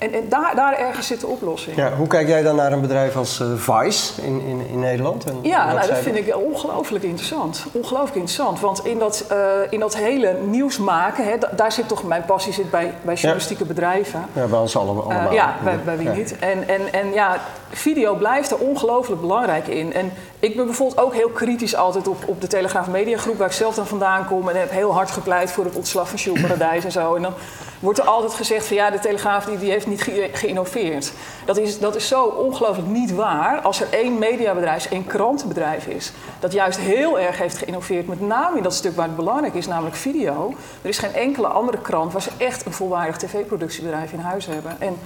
En, 0.00 0.12
en 0.12 0.28
daar, 0.28 0.52
daar 0.54 0.78
ergens 0.78 1.06
zit 1.06 1.20
de 1.20 1.26
oplossing. 1.26 1.76
Ja, 1.76 1.92
hoe 1.92 2.06
kijk 2.06 2.28
jij 2.28 2.42
dan 2.42 2.56
naar 2.56 2.72
een 2.72 2.80
bedrijf 2.80 3.16
als 3.16 3.40
eh, 3.40 3.46
Vice 3.56 4.22
in, 4.22 4.40
in, 4.46 4.66
in 4.70 4.78
Nederland? 4.78 5.24
En 5.24 5.38
Ja, 5.42 5.72
nou, 5.72 5.86
dat 5.88 5.98
vind 5.98 6.16
ik 6.16 6.36
ongelooflijk 6.36 7.04
interessant. 7.04 7.64
Ongelooflijk 7.72 8.14
interessant. 8.16 8.60
Want 8.60 8.84
in 8.86 8.98
dat, 8.98 9.24
eh, 9.28 9.36
in 9.70 9.80
dat 9.80 9.96
hele 9.96 10.36
nieuws 10.46 10.78
maken, 10.78 11.24
hè, 11.24 11.38
da- 11.38 11.50
daar 11.56 11.72
zit 11.72 11.88
toch 11.88 12.04
mijn 12.04 12.24
passie 12.24 12.52
zit 12.52 12.70
bij, 12.70 12.92
bij 13.02 13.14
journalistieke 13.14 13.64
bedrijven. 13.64 14.24
Ja, 14.32 14.46
bij 14.46 14.58
ons 14.58 14.76
allemaal. 14.76 15.10
Eh, 15.10 15.32
ja, 15.32 15.54
bij, 15.64 15.78
bij 15.84 15.96
wie 15.96 16.06
Ja. 16.08 16.14
niet. 16.14 16.38
En, 16.38 16.68
en, 16.68 16.92
en 16.92 17.12
ja, 17.12 17.36
video 17.70 18.14
blijft 18.14 18.50
er 18.50 18.58
ongelooflijk 18.58 19.20
belangrijk 19.20 19.66
in. 19.66 19.92
En 19.92 20.12
ik 20.38 20.56
ben 20.56 20.64
bijvoorbeeld 20.64 21.00
ook 21.00 21.14
heel 21.14 21.28
kritisch 21.28 21.74
altijd 21.74 22.08
op, 22.08 22.22
op 22.26 22.40
de 22.40 22.46
Telegraaf 22.46 22.88
Mediagroep, 22.88 23.38
waar 23.38 23.46
ik 23.46 23.52
zelf 23.52 23.74
dan 23.74 23.86
vandaan 23.86 24.26
kom. 24.26 24.48
En 24.48 24.58
heb 24.60 24.70
heel 24.70 24.92
hard 24.92 25.10
gepleit 25.10 25.50
voor 25.50 25.64
het 25.64 25.74
ontslag 25.74 26.08
van 26.08 26.18
Jules 26.18 26.40
Paradijs 26.40 26.84
en 26.84 26.92
zo. 26.92 27.14
En 27.14 27.22
dan 27.22 27.32
wordt 27.80 27.98
er 27.98 28.04
altijd 28.04 28.34
gezegd 28.34 28.66
van 28.66 28.76
ja, 28.76 28.90
de 28.90 28.98
Telegraaf 28.98 29.44
die, 29.44 29.58
die 29.58 29.70
heeft 29.70 29.86
niet 29.86 30.02
ge- 30.02 30.30
geïnnoveerd. 30.32 31.12
Dat 31.44 31.56
is, 31.56 31.78
dat 31.78 31.96
is 31.96 32.08
zo 32.08 32.22
ongelooflijk 32.24 32.88
niet 32.88 33.14
waar 33.14 33.60
als 33.60 33.80
er 33.80 33.86
één 33.90 34.18
mediabedrijf, 34.18 34.86
één 34.90 35.06
krantenbedrijf 35.06 35.86
is. 35.86 36.12
Dat 36.40 36.52
juist 36.52 36.78
heel 36.78 37.18
erg 37.18 37.38
heeft 37.38 37.58
geïnnoveerd, 37.58 38.06
met 38.06 38.20
name 38.20 38.56
in 38.56 38.62
dat 38.62 38.74
stuk 38.74 38.96
waar 38.96 39.06
het 39.06 39.16
belangrijk 39.16 39.54
is, 39.54 39.66
namelijk 39.66 39.96
video. 39.96 40.54
Er 40.82 40.88
is 40.88 40.98
geen 40.98 41.14
enkele 41.14 41.46
andere 41.46 41.78
krant 41.78 42.12
waar 42.12 42.22
ze 42.22 42.30
echt 42.36 42.66
een 42.66 42.72
volwaardig 42.72 43.16
tv-productiebedrijf 43.16 44.12
in 44.12 44.18
huis 44.18 44.46
hebben. 44.46 44.76
En, 44.78 44.96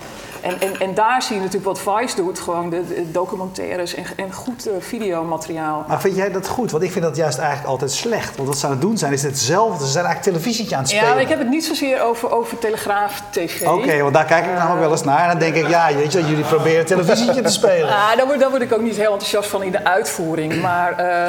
en, 0.41 0.61
en, 0.61 0.81
en 0.81 0.95
daar 0.95 1.23
zie 1.23 1.37
je 1.37 1.43
natuurlijk 1.43 1.79
wat 1.85 1.99
Vice 2.01 2.17
doet, 2.17 2.39
gewoon 2.55 2.71
de, 2.71 2.95
de 2.95 3.11
documentaires 3.11 3.95
en, 3.95 4.05
en 4.17 4.33
goed 4.33 4.67
eh, 4.67 4.75
videomateriaal. 4.79 5.85
Maar 5.89 6.01
vind 6.01 6.17
jij 6.17 6.31
dat 6.31 6.49
goed? 6.49 6.71
Want 6.71 6.83
ik 6.83 6.93
vind 6.93 7.05
dat 7.05 7.17
juist 7.17 7.39
eigenlijk 7.39 7.69
altijd 7.69 7.93
slecht. 7.93 8.37
Want 8.37 8.49
wat 8.49 8.59
ze 8.59 8.67
aan 8.67 8.73
het 8.73 8.81
doen 8.81 8.99
zijn, 8.99 9.12
is 9.12 9.23
hetzelfde. 9.23 9.85
Ze 9.85 9.91
zijn 9.91 10.05
eigenlijk 10.05 10.37
televisietje 10.37 10.75
aan 10.75 10.83
het 10.83 10.91
spelen. 10.91 11.15
Ja, 11.15 11.21
ik 11.21 11.29
heb 11.29 11.39
het 11.39 11.49
niet 11.49 11.65
zozeer 11.65 12.03
over, 12.03 12.31
over 12.31 12.59
Telegraaf 12.59 13.23
TV. 13.31 13.67
Oké, 13.67 14.03
want 14.03 14.15
daar 14.15 14.25
kijk 14.25 14.45
ik 14.45 14.53
namelijk 14.53 14.81
wel 14.81 14.91
eens 14.91 15.05
naar. 15.05 15.23
En 15.23 15.29
dan 15.29 15.39
denk 15.39 15.55
ik, 15.55 15.69
ja, 15.69 15.95
weet 15.95 16.12
je, 16.12 16.27
jullie 16.27 16.45
proberen 16.45 16.87
televisietje 16.87 17.43
te 17.43 17.51
spelen. 17.51 17.89
Ah, 17.89 18.17
daar, 18.17 18.27
word, 18.27 18.41
daar 18.41 18.51
word 18.51 18.62
ik 18.62 18.73
ook 18.73 18.83
niet 18.83 18.97
heel 18.97 19.12
enthousiast 19.12 19.49
van 19.49 19.62
in 19.62 19.73
de 19.73 19.85
uitvoering. 19.85 20.61
Maar 20.61 20.99
eh, 20.99 21.29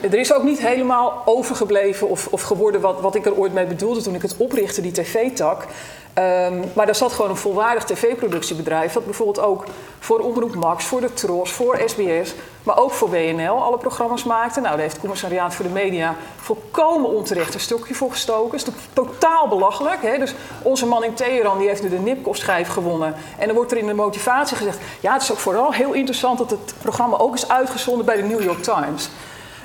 er 0.00 0.18
is 0.18 0.34
ook 0.34 0.42
niet 0.42 0.60
helemaal 0.60 1.22
overgebleven 1.24 2.08
of, 2.08 2.26
of 2.30 2.42
geworden 2.42 2.80
wat, 2.80 3.00
wat 3.00 3.14
ik 3.14 3.26
er 3.26 3.36
ooit 3.36 3.52
mee 3.52 3.66
bedoelde 3.66 4.02
toen 4.02 4.14
ik 4.14 4.22
het 4.22 4.36
oprichtte, 4.36 4.80
die 4.80 4.92
tv-tak. 4.92 5.66
Ehm, 6.14 6.60
maar 6.74 6.86
daar 6.86 6.94
zat 6.94 7.12
gewoon 7.12 7.30
een 7.30 7.36
volwaardig 7.36 7.84
tv-productiebedrijf. 7.84 8.92
Dat 8.92 9.04
bijvoorbeeld 9.04 9.46
ook 9.46 9.64
voor 9.98 10.18
Omroep 10.18 10.54
Max, 10.54 10.84
voor 10.84 11.00
de 11.00 11.14
Tros, 11.14 11.52
voor 11.52 11.80
SBS, 11.86 12.34
maar 12.62 12.78
ook 12.78 12.90
voor 12.90 13.10
WNL 13.10 13.62
alle 13.62 13.78
programma's 13.78 14.24
maakte. 14.24 14.60
Nou, 14.60 14.70
daar 14.72 14.80
heeft 14.80 14.92
het 14.92 15.00
Commissariaat 15.00 15.54
voor 15.54 15.64
de 15.64 15.70
Media 15.70 16.14
volkomen 16.40 17.10
onterecht 17.10 17.54
een 17.54 17.60
stokje 17.60 17.94
voor 17.94 18.10
gestoken. 18.10 18.54
is 18.54 18.62
to- 18.62 18.72
totaal 18.92 19.48
belachelijk. 19.48 20.02
Hè? 20.02 20.18
Dus 20.18 20.34
onze 20.62 20.86
man 20.86 21.04
in 21.04 21.14
Teheran 21.14 21.58
die 21.58 21.68
heeft 21.68 21.82
nu 21.82 21.88
de 21.88 21.98
Nipkoff-schijf 21.98 22.68
gewonnen. 22.68 23.14
En 23.38 23.46
dan 23.46 23.56
wordt 23.56 23.72
er 23.72 23.78
in 23.78 23.86
de 23.86 23.94
motivatie 23.94 24.56
gezegd... 24.56 24.78
ja, 25.00 25.12
het 25.12 25.22
is 25.22 25.32
ook 25.32 25.38
vooral 25.38 25.72
heel 25.72 25.92
interessant 25.92 26.38
dat 26.38 26.50
het 26.50 26.74
programma 26.82 27.16
ook 27.16 27.34
is 27.34 27.48
uitgezonden 27.48 28.06
bij 28.06 28.16
de 28.16 28.22
New 28.22 28.42
York 28.42 28.62
Times. 28.62 29.08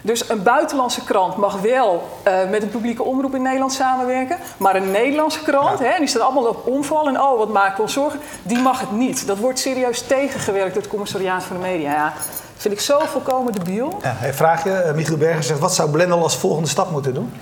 Dus 0.01 0.29
een 0.29 0.43
buitenlandse 0.43 1.03
krant 1.03 1.37
mag 1.37 1.61
wel 1.61 2.07
eh, 2.23 2.33
met 2.49 2.63
een 2.63 2.69
publieke 2.69 3.03
omroep 3.03 3.35
in 3.35 3.41
Nederland 3.41 3.73
samenwerken. 3.73 4.37
Maar 4.57 4.75
een 4.75 4.91
Nederlandse 4.91 5.43
krant, 5.43 5.79
hè, 5.79 5.97
die 5.97 6.07
staat 6.07 6.21
allemaal 6.21 6.45
op 6.45 6.67
omval 6.67 7.07
en 7.07 7.21
oh, 7.21 7.37
wat 7.37 7.49
maken 7.49 7.75
we 7.75 7.81
ons 7.81 7.93
zorgen, 7.93 8.19
die 8.43 8.59
mag 8.59 8.79
het 8.79 8.91
niet. 8.91 9.27
Dat 9.27 9.37
wordt 9.37 9.59
serieus 9.59 10.01
tegengewerkt 10.01 10.73
door 10.73 10.81
het 10.81 10.91
commissariaat 10.91 11.43
van 11.43 11.55
de 11.55 11.61
media. 11.61 11.91
Ja, 11.91 12.13
vind 12.57 12.73
ik 12.73 12.79
zo 12.79 12.99
volkomen 12.99 13.53
debiel. 13.53 13.97
Ja, 14.01 14.33
vraag 14.33 14.63
je, 14.63 14.71
eh, 14.71 14.93
Michiel 14.93 15.17
Berger 15.17 15.43
zegt, 15.43 15.59
wat 15.59 15.73
zou 15.75 15.89
Blendel 15.89 16.23
als 16.23 16.37
volgende 16.37 16.69
stap 16.69 16.91
moeten 16.91 17.13
doen? 17.13 17.33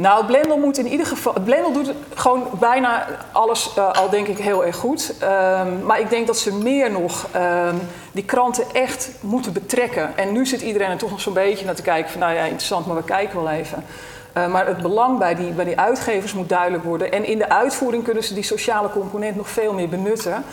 Nou, 0.00 0.26
Blendel 0.26 0.58
moet 0.58 0.78
in 0.78 0.86
ieder 0.86 1.06
geval. 1.06 1.32
Blendel 1.44 1.72
doet 1.72 1.92
gewoon 2.14 2.46
bijna 2.58 3.06
alles 3.32 3.74
eh, 3.76 3.92
al, 3.92 4.10
denk 4.10 4.26
ik, 4.26 4.38
heel 4.38 4.64
erg 4.64 4.76
goed. 4.76 5.14
Ehm, 5.18 5.86
maar 5.86 6.00
ik 6.00 6.10
denk 6.10 6.26
dat 6.26 6.38
ze 6.38 6.54
meer 6.54 6.90
nog 6.90 7.26
ehm, 7.32 7.74
die 8.12 8.24
kranten 8.24 8.64
echt 8.72 9.10
moeten 9.20 9.52
betrekken. 9.52 10.16
En 10.16 10.32
nu 10.32 10.46
zit 10.46 10.60
iedereen 10.60 10.90
er 10.90 10.96
toch 10.96 11.10
nog 11.10 11.20
zo'n 11.20 11.32
beetje 11.32 11.64
naar 11.64 11.74
te 11.74 11.82
kijken: 11.82 12.10
van 12.10 12.20
nou 12.20 12.34
ja, 12.34 12.42
interessant, 12.42 12.86
maar 12.86 12.96
we 12.96 13.04
kijken 13.04 13.42
wel 13.42 13.52
even. 13.52 13.84
Eh, 14.32 14.46
maar 14.46 14.66
het 14.66 14.82
belang 14.82 15.18
bij 15.18 15.34
die, 15.34 15.50
bij 15.50 15.64
die 15.64 15.78
uitgevers 15.78 16.32
moet 16.32 16.48
duidelijk 16.48 16.84
worden. 16.84 17.12
En 17.12 17.24
in 17.24 17.38
de 17.38 17.48
uitvoering 17.48 18.04
kunnen 18.04 18.24
ze 18.24 18.34
die 18.34 18.42
sociale 18.42 18.90
component 18.90 19.36
nog 19.36 19.48
veel 19.48 19.72
meer 19.72 19.88
benutten. 19.88 20.44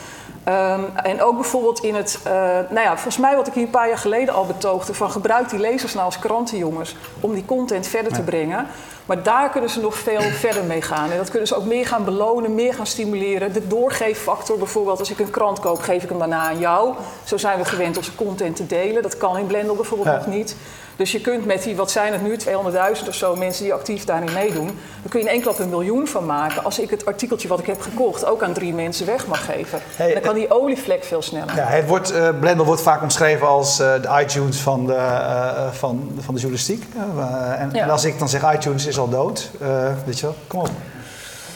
Ehm, 0.43 0.81
en 1.03 1.21
ook 1.21 1.35
bijvoorbeeld 1.35 1.83
in 1.83 1.95
het, 1.95 2.19
eh, 2.23 2.31
nou 2.69 2.79
ja, 2.79 2.93
volgens 2.93 3.17
mij 3.17 3.35
wat 3.35 3.47
ik 3.47 3.53
hier 3.53 3.63
een 3.63 3.69
paar 3.69 3.87
jaar 3.87 3.97
geleden 3.97 4.33
al 4.33 4.45
betoogde, 4.45 4.93
van 4.93 5.11
gebruik 5.11 5.49
die 5.49 5.59
lezers 5.59 5.93
nou 5.93 6.05
als 6.05 6.19
krantenjongens 6.19 6.95
om 7.19 7.33
die 7.33 7.45
content 7.45 7.87
verder 7.87 8.13
te 8.13 8.21
brengen. 8.21 8.67
Maar 9.07 9.23
daar 9.23 9.49
kunnen 9.49 9.69
ze 9.69 9.79
nog 9.79 9.95
veel 9.95 10.21
verder 10.45 10.63
mee 10.63 10.81
gaan. 10.81 11.11
En 11.11 11.17
dat 11.17 11.29
kunnen 11.29 11.47
ze 11.47 11.55
ook 11.55 11.65
meer 11.65 11.85
gaan 11.87 12.03
belonen, 12.05 12.55
meer 12.55 12.73
gaan 12.73 12.87
stimuleren. 12.87 13.53
De 13.53 13.67
doorgeeffactor 13.67 14.57
bijvoorbeeld, 14.57 14.99
als 14.99 15.11
ik 15.11 15.19
een 15.19 15.29
krant 15.29 15.59
koop, 15.59 15.79
geef 15.79 16.03
ik 16.03 16.09
hem 16.09 16.19
daarna 16.19 16.41
aan 16.41 16.59
jou. 16.59 16.93
Zo 17.23 17.37
zijn 17.37 17.57
we 17.57 17.65
gewend 17.65 17.97
onze 17.97 18.15
content 18.15 18.55
te 18.55 18.67
delen. 18.67 19.01
Dat 19.01 19.17
kan 19.17 19.37
in 19.37 19.47
Blendel 19.47 19.75
bijvoorbeeld 19.75 20.09
Ja. 20.09 20.15
nog 20.17 20.27
niet. 20.27 20.55
Dus 20.95 21.11
je 21.11 21.21
kunt 21.21 21.45
met 21.45 21.63
die, 21.63 21.75
wat 21.75 21.91
zijn 21.91 22.11
het 22.13 22.21
nu, 22.21 22.35
200.000 22.37 23.07
of 23.07 23.13
zo 23.15 23.35
mensen 23.35 23.63
die 23.63 23.73
actief 23.73 24.05
daarin 24.05 24.33
meedoen, 24.33 24.65
dan 24.65 25.09
kun 25.09 25.19
je 25.19 25.25
in 25.25 25.31
één 25.31 25.41
klap 25.41 25.59
een 25.59 25.69
miljoen 25.69 26.07
van 26.07 26.25
maken. 26.25 26.63
Als 26.63 26.79
ik 26.79 26.89
het 26.89 27.05
artikeltje 27.05 27.47
wat 27.47 27.59
ik 27.59 27.65
heb 27.65 27.81
gekocht 27.81 28.25
ook 28.25 28.43
aan 28.43 28.53
drie 28.53 28.73
mensen 28.73 29.05
weg 29.05 29.27
mag 29.27 29.45
geven. 29.45 29.79
Hey, 29.95 30.13
dan 30.13 30.21
kan 30.21 30.35
die 30.35 30.51
olievlek 30.51 31.03
veel 31.03 31.21
sneller. 31.21 31.55
Ja, 31.55 31.63
het 31.65 31.87
wordt, 31.87 32.11
eh, 32.11 32.29
Blendel 32.39 32.65
wordt 32.65 32.81
vaak 32.81 33.01
omschreven 33.01 33.47
als 33.47 33.79
eh, 33.79 33.93
de 34.01 34.21
iTunes 34.21 34.59
van 34.59 34.85
de, 34.85 34.93
eh, 34.93 35.47
eh, 35.47 35.71
van, 35.71 36.11
van 36.19 36.33
de 36.33 36.39
journalistiek. 36.39 36.83
Eh, 36.95 37.61
en, 37.61 37.69
Ja. 37.73 37.81
en 37.83 37.89
als 37.89 38.03
ik 38.05 38.19
dan 38.19 38.29
zeg 38.29 38.53
iTunes 38.53 38.85
is 38.85 38.96
al 38.97 39.09
dood, 39.09 39.49
eh, 39.61 39.91
weet 40.05 40.19
je 40.19 40.25
wel, 40.25 40.35
kom 40.47 40.59
op. 40.59 40.69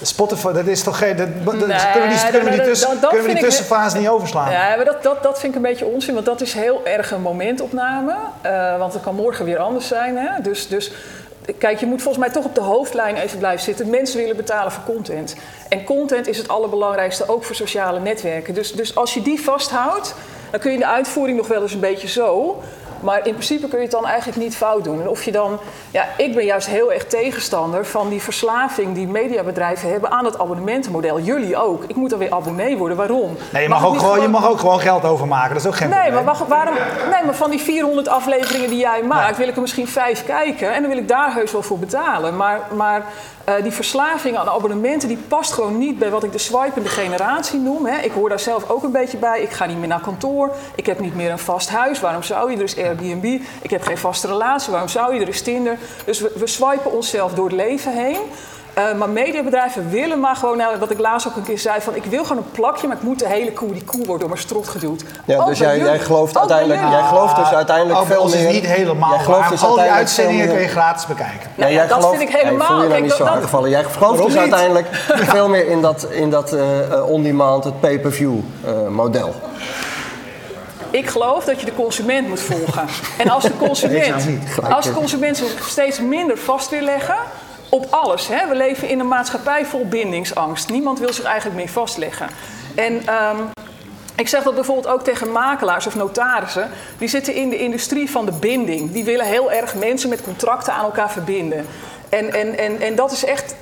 Spotify, 0.03 0.51
dat 0.51 0.67
is 0.67 0.83
toch 0.83 0.97
geen... 0.97 1.15
Dat, 1.17 1.27
dat- 1.43 1.53
Nee, 1.67 1.77
kunnen 1.91 2.09
we 2.09 2.15
die, 2.15 2.23
kunnen 2.31 2.43
we 2.43 2.49
die, 2.49 2.57
dat- 2.57 2.65
tussen, 2.67 2.89
dat- 2.89 3.01
dat 3.01 3.09
kunnen 3.09 3.27
we 3.27 3.33
die 3.33 3.43
ik- 3.43 3.49
tussenfase 3.49 3.97
niet 3.97 4.07
overslaan? 4.07 4.51
Ja, 4.51 4.75
maar 4.75 4.85
dat, 4.85 5.03
dat, 5.03 5.23
dat 5.23 5.39
vind 5.39 5.51
ik 5.51 5.55
een 5.55 5.67
beetje 5.69 5.85
onzin, 5.85 6.13
want 6.13 6.25
dat 6.25 6.41
is 6.41 6.53
heel 6.53 6.81
erg 6.85 7.11
een 7.11 7.21
momentopname. 7.21 8.15
Eh, 8.41 8.77
want 8.77 8.93
het 8.93 9.01
kan 9.03 9.15
morgen 9.15 9.45
weer 9.45 9.57
anders 9.57 9.87
zijn. 9.87 10.17
Hè? 10.17 10.41
Dus, 10.41 10.67
dus 10.67 10.91
kijk, 11.57 11.79
je 11.79 11.85
moet 11.85 12.01
volgens 12.01 12.23
mij 12.25 12.33
toch 12.33 12.45
op 12.45 12.55
de 12.55 12.61
hoofdlijn 12.61 13.15
even 13.15 13.37
blijven 13.37 13.63
zitten. 13.63 13.89
Mensen 13.89 14.17
willen 14.19 14.35
betalen 14.35 14.71
voor 14.71 14.83
content. 14.83 15.35
En 15.69 15.83
content 15.83 16.27
is 16.27 16.37
het 16.37 16.47
allerbelangrijkste, 16.47 17.27
ook 17.27 17.43
voor 17.43 17.55
sociale 17.55 17.99
netwerken. 17.99 18.53
Dus, 18.53 18.71
dus 18.73 18.95
als 18.95 19.13
je 19.13 19.21
die 19.21 19.41
vasthoudt, 19.41 20.15
dan 20.51 20.59
kun 20.59 20.71
je 20.71 20.77
de 20.77 20.87
uitvoering 20.87 21.37
nog 21.37 21.47
wel 21.47 21.61
eens 21.61 21.73
een 21.73 21.79
beetje 21.79 22.07
zo. 22.07 22.61
Maar 23.01 23.17
in 23.17 23.33
principe 23.33 23.67
kun 23.67 23.77
je 23.77 23.83
het 23.83 23.93
dan 23.93 24.07
eigenlijk 24.07 24.37
niet 24.39 24.55
fout 24.55 24.83
doen. 24.83 25.01
En 25.01 25.09
of 25.09 25.23
je 25.23 25.31
dan, 25.31 25.59
ja, 25.91 26.05
ik 26.17 26.35
ben 26.35 26.45
juist 26.45 26.67
heel 26.67 26.91
erg 26.91 27.05
tegenstander 27.05 27.85
van 27.85 28.09
die 28.09 28.21
verslaving 28.21 28.93
die 28.95 29.07
mediabedrijven 29.07 29.89
hebben 29.91 30.11
aan 30.11 30.25
het 30.25 30.39
abonnementenmodel. 30.39 31.19
Jullie 31.19 31.57
ook. 31.57 31.83
Ik 31.87 31.95
moet 31.95 32.09
dan 32.09 32.19
weer 32.19 32.31
abonnee 32.33 32.77
worden. 32.77 32.97
Waarom? 32.97 33.37
Nee, 33.51 33.63
je 33.63 33.69
mag, 33.69 33.85
ook 33.85 33.99
gewoon, 33.99 34.21
je 34.21 34.27
mag 34.27 34.49
ook 34.49 34.59
gewoon 34.59 34.79
geld 34.79 35.05
overmaken. 35.05 35.49
Dat 35.53 35.61
is 35.61 35.67
ook 35.67 35.75
geen 35.75 35.89
Nee, 35.89 36.11
probleem. 36.11 36.25
maar, 36.25 36.47
waarom, 36.47 36.73
nee, 37.11 37.23
maar 37.25 37.35
van 37.35 37.49
die 37.49 37.59
400 37.59 38.07
afleveringen 38.07 38.69
die 38.69 38.79
jij 38.79 39.03
maakt, 39.03 39.37
wil 39.37 39.47
ik 39.47 39.55
er 39.55 39.61
misschien 39.61 39.87
vijf 39.87 40.25
kijken. 40.25 40.73
En 40.73 40.81
dan 40.81 40.89
wil 40.89 40.99
ik 40.99 41.07
daar 41.07 41.33
heus 41.33 41.51
wel 41.51 41.61
voor 41.63 41.79
betalen. 41.79 42.35
Maar, 42.35 42.59
maar 42.75 43.03
eh, 43.43 43.53
die 43.63 43.71
verslaving 43.71 44.37
aan 44.37 44.49
abonnementen, 44.49 45.07
die 45.07 45.17
past 45.27 45.53
gewoon 45.53 45.77
niet 45.77 45.99
bij 45.99 46.09
wat 46.09 46.23
ik 46.23 46.31
de 46.31 46.37
swipende 46.37 46.89
generatie 46.89 47.59
noem. 47.59 47.85
Hè. 47.85 47.97
Ik 48.01 48.11
hoor 48.11 48.29
daar 48.29 48.39
zelf 48.39 48.69
ook 48.69 48.83
een 48.83 48.91
beetje 48.91 49.17
bij. 49.17 49.41
Ik 49.41 49.49
ga 49.51 49.65
niet 49.65 49.77
meer 49.77 49.87
naar 49.87 50.01
kantoor. 50.01 50.51
Ik 50.75 50.85
heb 50.85 50.99
niet 50.99 51.15
meer 51.15 51.31
een 51.31 51.39
vast 51.39 51.69
huis. 51.69 51.99
Waarom 51.99 52.23
zou 52.23 52.51
je? 52.51 52.57
Er 52.57 52.63
is 52.63 52.75
Airbnb. 52.91 53.41
Ik 53.61 53.69
heb 53.69 53.83
geen 53.83 53.97
vaste 53.97 54.27
relatie. 54.27 54.71
Waarom 54.71 54.89
zou 54.89 55.13
je? 55.15 55.21
Er 55.21 55.27
is 55.27 55.41
Tinder. 55.41 55.77
Dus 56.05 56.19
we, 56.19 56.31
we 56.35 56.47
swipen 56.47 56.91
onszelf 56.91 57.33
door 57.33 57.45
het 57.45 57.55
leven 57.55 57.93
heen. 57.93 58.19
Eh, 58.73 58.93
maar 58.93 59.09
mediabedrijven 59.09 59.89
willen 59.89 60.19
maar 60.19 60.35
gewoon, 60.35 60.57
nou, 60.57 60.79
wat 60.79 60.91
ik 60.91 60.99
laatst 60.99 61.27
ook 61.27 61.35
een 61.35 61.43
keer 61.43 61.59
zei, 61.59 61.81
van 61.81 61.95
ik 61.95 62.05
wil 62.05 62.23
gewoon 62.23 62.43
een 62.43 62.51
plakje, 62.51 62.87
maar 62.87 62.97
ik 62.97 63.03
moet 63.03 63.19
de 63.19 63.27
hele 63.27 63.53
koe, 63.53 63.73
die 63.73 63.83
koe 63.83 64.05
wordt 64.05 64.19
door 64.19 64.29
mijn 64.29 64.41
strot 64.41 64.67
geduwd. 64.67 65.03
Ja, 65.25 65.37
Ook 65.39 65.47
dus 65.47 65.59
jij, 65.59 65.77
jij 65.77 65.99
gelooft 65.99 66.37
uiteindelijk, 66.37 66.81
jij 66.89 67.01
gelooft 67.01 67.35
dus 67.35 67.53
uiteindelijk 67.53 67.99
Ook 67.99 68.05
veel 68.05 68.21
ons 68.21 68.33
meer. 68.33 68.47
is 68.47 68.53
niet 68.53 68.65
helemaal 68.65 69.13
Jij 69.13 69.23
gelooft 69.23 69.49
dus 69.49 69.63
Al 69.63 69.75
die 69.75 69.83
uitzendingen 69.91 70.47
kun 70.47 70.59
je 70.61 70.67
gratis 70.67 71.05
bekijken. 71.05 71.49
Nou 71.55 71.69
ja, 71.69 71.77
jij 71.77 71.87
dat 71.87 71.97
gelooft- 71.97 72.17
vind 72.17 72.29
ik 72.29 72.35
helemaal. 72.35 72.67
Nee, 72.67 72.67
voel 72.67 72.83
je 72.83 72.89
nou 72.89 73.01
niet 73.01 73.11
zo 73.11 73.23
aangevallen. 73.23 73.69
Jij 73.69 73.83
gelooft 73.83 74.17
dus 74.17 74.27
niet? 74.27 74.37
uiteindelijk 74.37 74.87
veel 75.35 75.49
meer 75.49 75.67
in 75.67 75.81
dat, 75.81 76.07
in 76.09 76.29
dat 76.29 76.53
eh, 76.53 76.91
eh, 76.91 77.09
on-demand, 77.09 77.63
het 77.63 77.79
pay-per-view 77.79 78.33
eh, 78.65 78.71
model. 78.89 79.33
Ik 80.91 81.07
geloof 81.07 81.45
dat 81.45 81.59
je 81.59 81.65
de 81.65 81.73
consument 81.73 82.27
moet 82.27 82.39
volgen. 82.39 82.85
En 83.17 83.29
als 83.29 83.43
de 83.43 83.57
consument, 83.67 84.27
als 84.69 84.85
de 84.85 84.93
consument 84.93 85.37
zich 85.37 85.69
steeds 85.69 85.99
minder 85.99 86.37
vast 86.37 86.69
wil 86.69 86.81
leggen 86.81 87.17
op 87.69 87.87
alles. 87.89 88.27
Hè? 88.27 88.47
We 88.47 88.55
leven 88.55 88.89
in 88.89 88.99
een 88.99 89.07
maatschappij 89.07 89.65
vol 89.65 89.87
bindingsangst. 89.87 90.69
Niemand 90.69 90.99
wil 90.99 91.13
zich 91.13 91.25
eigenlijk 91.25 91.55
meer 91.57 91.69
vastleggen. 91.69 92.27
En 92.75 93.07
ehm, 93.07 93.37
ik 94.15 94.27
zeg 94.27 94.43
dat 94.43 94.55
bijvoorbeeld 94.55 94.87
ook 94.87 95.03
tegen 95.03 95.31
makelaars 95.31 95.87
of 95.87 95.95
notarissen. 95.95 96.69
Die 96.97 97.07
zitten 97.07 97.33
in 97.33 97.49
de 97.49 97.57
industrie 97.57 98.09
van 98.11 98.25
de 98.25 98.31
binding. 98.31 98.91
Die 98.91 99.03
willen 99.03 99.25
heel 99.25 99.51
erg 99.51 99.75
mensen 99.75 100.09
met 100.09 100.23
contracten 100.23 100.73
aan 100.73 100.83
elkaar 100.83 101.11
verbinden. 101.11 101.65
En, 102.09 102.33
en, 102.33 102.57
en, 102.57 102.81
en 102.81 102.95
dat 102.95 103.11
is 103.11 103.25
echt 103.25 103.55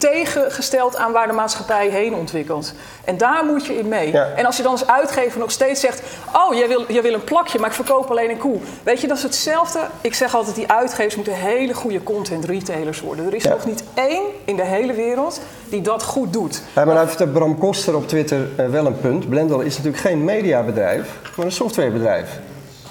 tegengesteld 0.00 0.96
aan 0.96 1.12
waar 1.12 1.26
de 1.26 1.32
maatschappij 1.32 1.88
heen 1.88 2.14
ontwikkelt. 2.14 2.72
En 3.04 3.16
daar 3.16 3.44
moet 3.44 3.66
je 3.66 3.78
in 3.78 3.88
mee. 3.88 4.12
Ja. 4.12 4.28
En 4.36 4.44
als 4.46 4.56
je 4.56 4.62
dan 4.62 4.72
als 4.72 4.86
uitgever 4.86 5.38
nog 5.38 5.50
steeds 5.50 5.80
zegt... 5.80 6.02
oh, 6.34 6.54
jij 6.54 6.68
wil, 6.68 6.84
jij 6.88 7.02
wil 7.02 7.12
een 7.14 7.24
plakje, 7.24 7.58
maar 7.58 7.68
ik 7.68 7.74
verkoop 7.74 8.10
alleen 8.10 8.30
een 8.30 8.38
koe. 8.38 8.58
Weet 8.82 9.00
je, 9.00 9.06
dat 9.06 9.16
is 9.16 9.22
hetzelfde. 9.22 9.78
Ik 10.00 10.14
zeg 10.14 10.34
altijd, 10.34 10.56
die 10.56 10.70
uitgevers 10.72 11.14
moeten 11.16 11.34
hele 11.34 11.74
goede 11.74 12.02
content 12.02 12.44
retailers 12.44 13.00
worden. 13.00 13.26
Er 13.26 13.34
is 13.34 13.42
Ja. 13.42 13.50
nog 13.50 13.64
niet 13.66 13.84
één 13.94 14.22
in 14.44 14.56
de 14.56 14.64
hele 14.64 14.92
wereld 14.92 15.40
die 15.68 15.80
dat 15.80 16.02
goed 16.02 16.32
doet. 16.32 16.62
Ja, 16.74 16.84
maar 16.84 16.94
nou 16.94 17.06
heeft 17.06 17.32
Bram 17.32 17.58
Koster 17.58 17.96
op 17.96 18.08
Twitter 18.08 18.48
eh, 18.56 18.66
wel 18.66 18.86
een 18.86 19.00
punt. 19.00 19.28
Blendel 19.28 19.60
is 19.60 19.76
natuurlijk 19.76 20.02
geen 20.02 20.24
mediabedrijf, 20.24 21.08
maar 21.36 21.46
een 21.46 21.52
softwarebedrijf. 21.52 22.28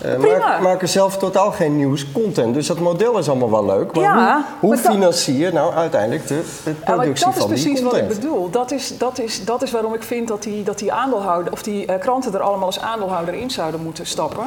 Eh 0.01 0.17
maak- 0.39 0.61
maken 0.61 0.89
zelf 0.89 1.17
totaal 1.17 1.51
geen 1.51 1.77
nieuws 1.77 2.11
content. 2.11 2.53
Dus 2.53 2.67
dat 2.67 2.79
model 2.79 3.17
is 3.17 3.29
allemaal 3.29 3.51
wel 3.51 3.65
leuk. 3.65 3.93
Maar 3.93 4.03
Ja, 4.03 4.33
hoe, 4.35 4.43
hoe 4.59 4.69
maar 4.69 4.91
financier 4.93 5.37
je 5.47 5.53
nou 5.53 5.73
uiteindelijk 5.73 6.27
de, 6.27 6.41
de 6.63 6.69
Ja, 6.69 6.75
maar 6.85 6.95
productie 6.95 7.25
dat 7.25 7.35
is 7.35 7.41
van 7.41 7.53
die 7.53 7.63
precies 7.63 7.81
wat 7.81 7.91
content? 7.91 8.11
ik 8.13 8.19
bedoel. 8.19 8.49
Dat 8.49 8.71
is, 8.71 8.97
dat, 8.97 9.19
is, 9.19 9.45
dat 9.45 9.61
is 9.61 9.71
waarom 9.71 9.93
ik 9.93 10.03
vind 10.03 10.27
dat 10.27 10.43
die, 10.43 10.63
dat 10.63 10.77
die 10.79 10.93
aandeelhouder, 10.93 11.51
of 11.51 11.63
die 11.63 11.85
eh, 11.85 11.99
kranten 11.99 12.33
er 12.33 12.39
allemaal 12.41 12.65
als 12.65 12.79
aandeelhouder 12.79 13.33
in 13.33 13.49
zouden 13.51 13.81
moeten 13.83 14.05
stappen. 14.05 14.43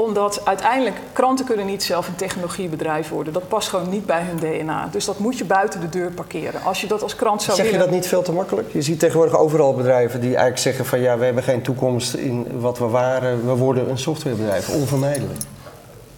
Omdat 0.00 0.40
uiteindelijk 0.44 0.96
kranten 1.12 1.44
kunnen 1.44 1.66
niet 1.66 1.82
zelf 1.82 2.08
een 2.08 2.14
technologiebedrijf 2.14 3.08
worden. 3.08 3.32
Dat 3.32 3.48
past 3.48 3.68
gewoon 3.68 3.88
niet 3.88 4.06
bij 4.06 4.22
hun 4.22 4.36
DNA. 4.36 4.88
Dus 4.90 5.04
dat 5.04 5.18
moet 5.18 5.38
je 5.38 5.44
buiten 5.44 5.80
de 5.80 5.88
deur 5.88 6.10
parkeren. 6.10 6.62
Als 6.62 6.80
je 6.80 6.86
dat 6.86 7.02
als 7.02 7.16
krant 7.16 7.42
zou 7.42 7.56
Zeg 7.56 7.66
je 7.66 7.72
willen. 7.72 7.86
dat 7.86 7.96
niet 7.96 8.06
veel 8.06 8.22
te 8.22 8.32
makkelijk? 8.32 8.72
Je 8.72 8.82
ziet 8.82 8.98
tegenwoordig 8.98 9.36
overal 9.36 9.74
bedrijven 9.74 10.20
die 10.20 10.28
eigenlijk 10.28 10.58
zeggen 10.58 10.84
van 10.84 11.00
ja, 11.00 11.18
we 11.18 11.24
hebben 11.24 11.42
geen 11.42 11.62
toekomst 11.62 12.14
in 12.14 12.60
wat 12.60 12.78
we 12.78 12.84
waren. 12.84 13.46
We 13.46 13.56
worden 13.56 13.90
een 13.90 13.98
softwarebedrijf, 13.98 14.68
onvermijdelijk. 14.68 15.38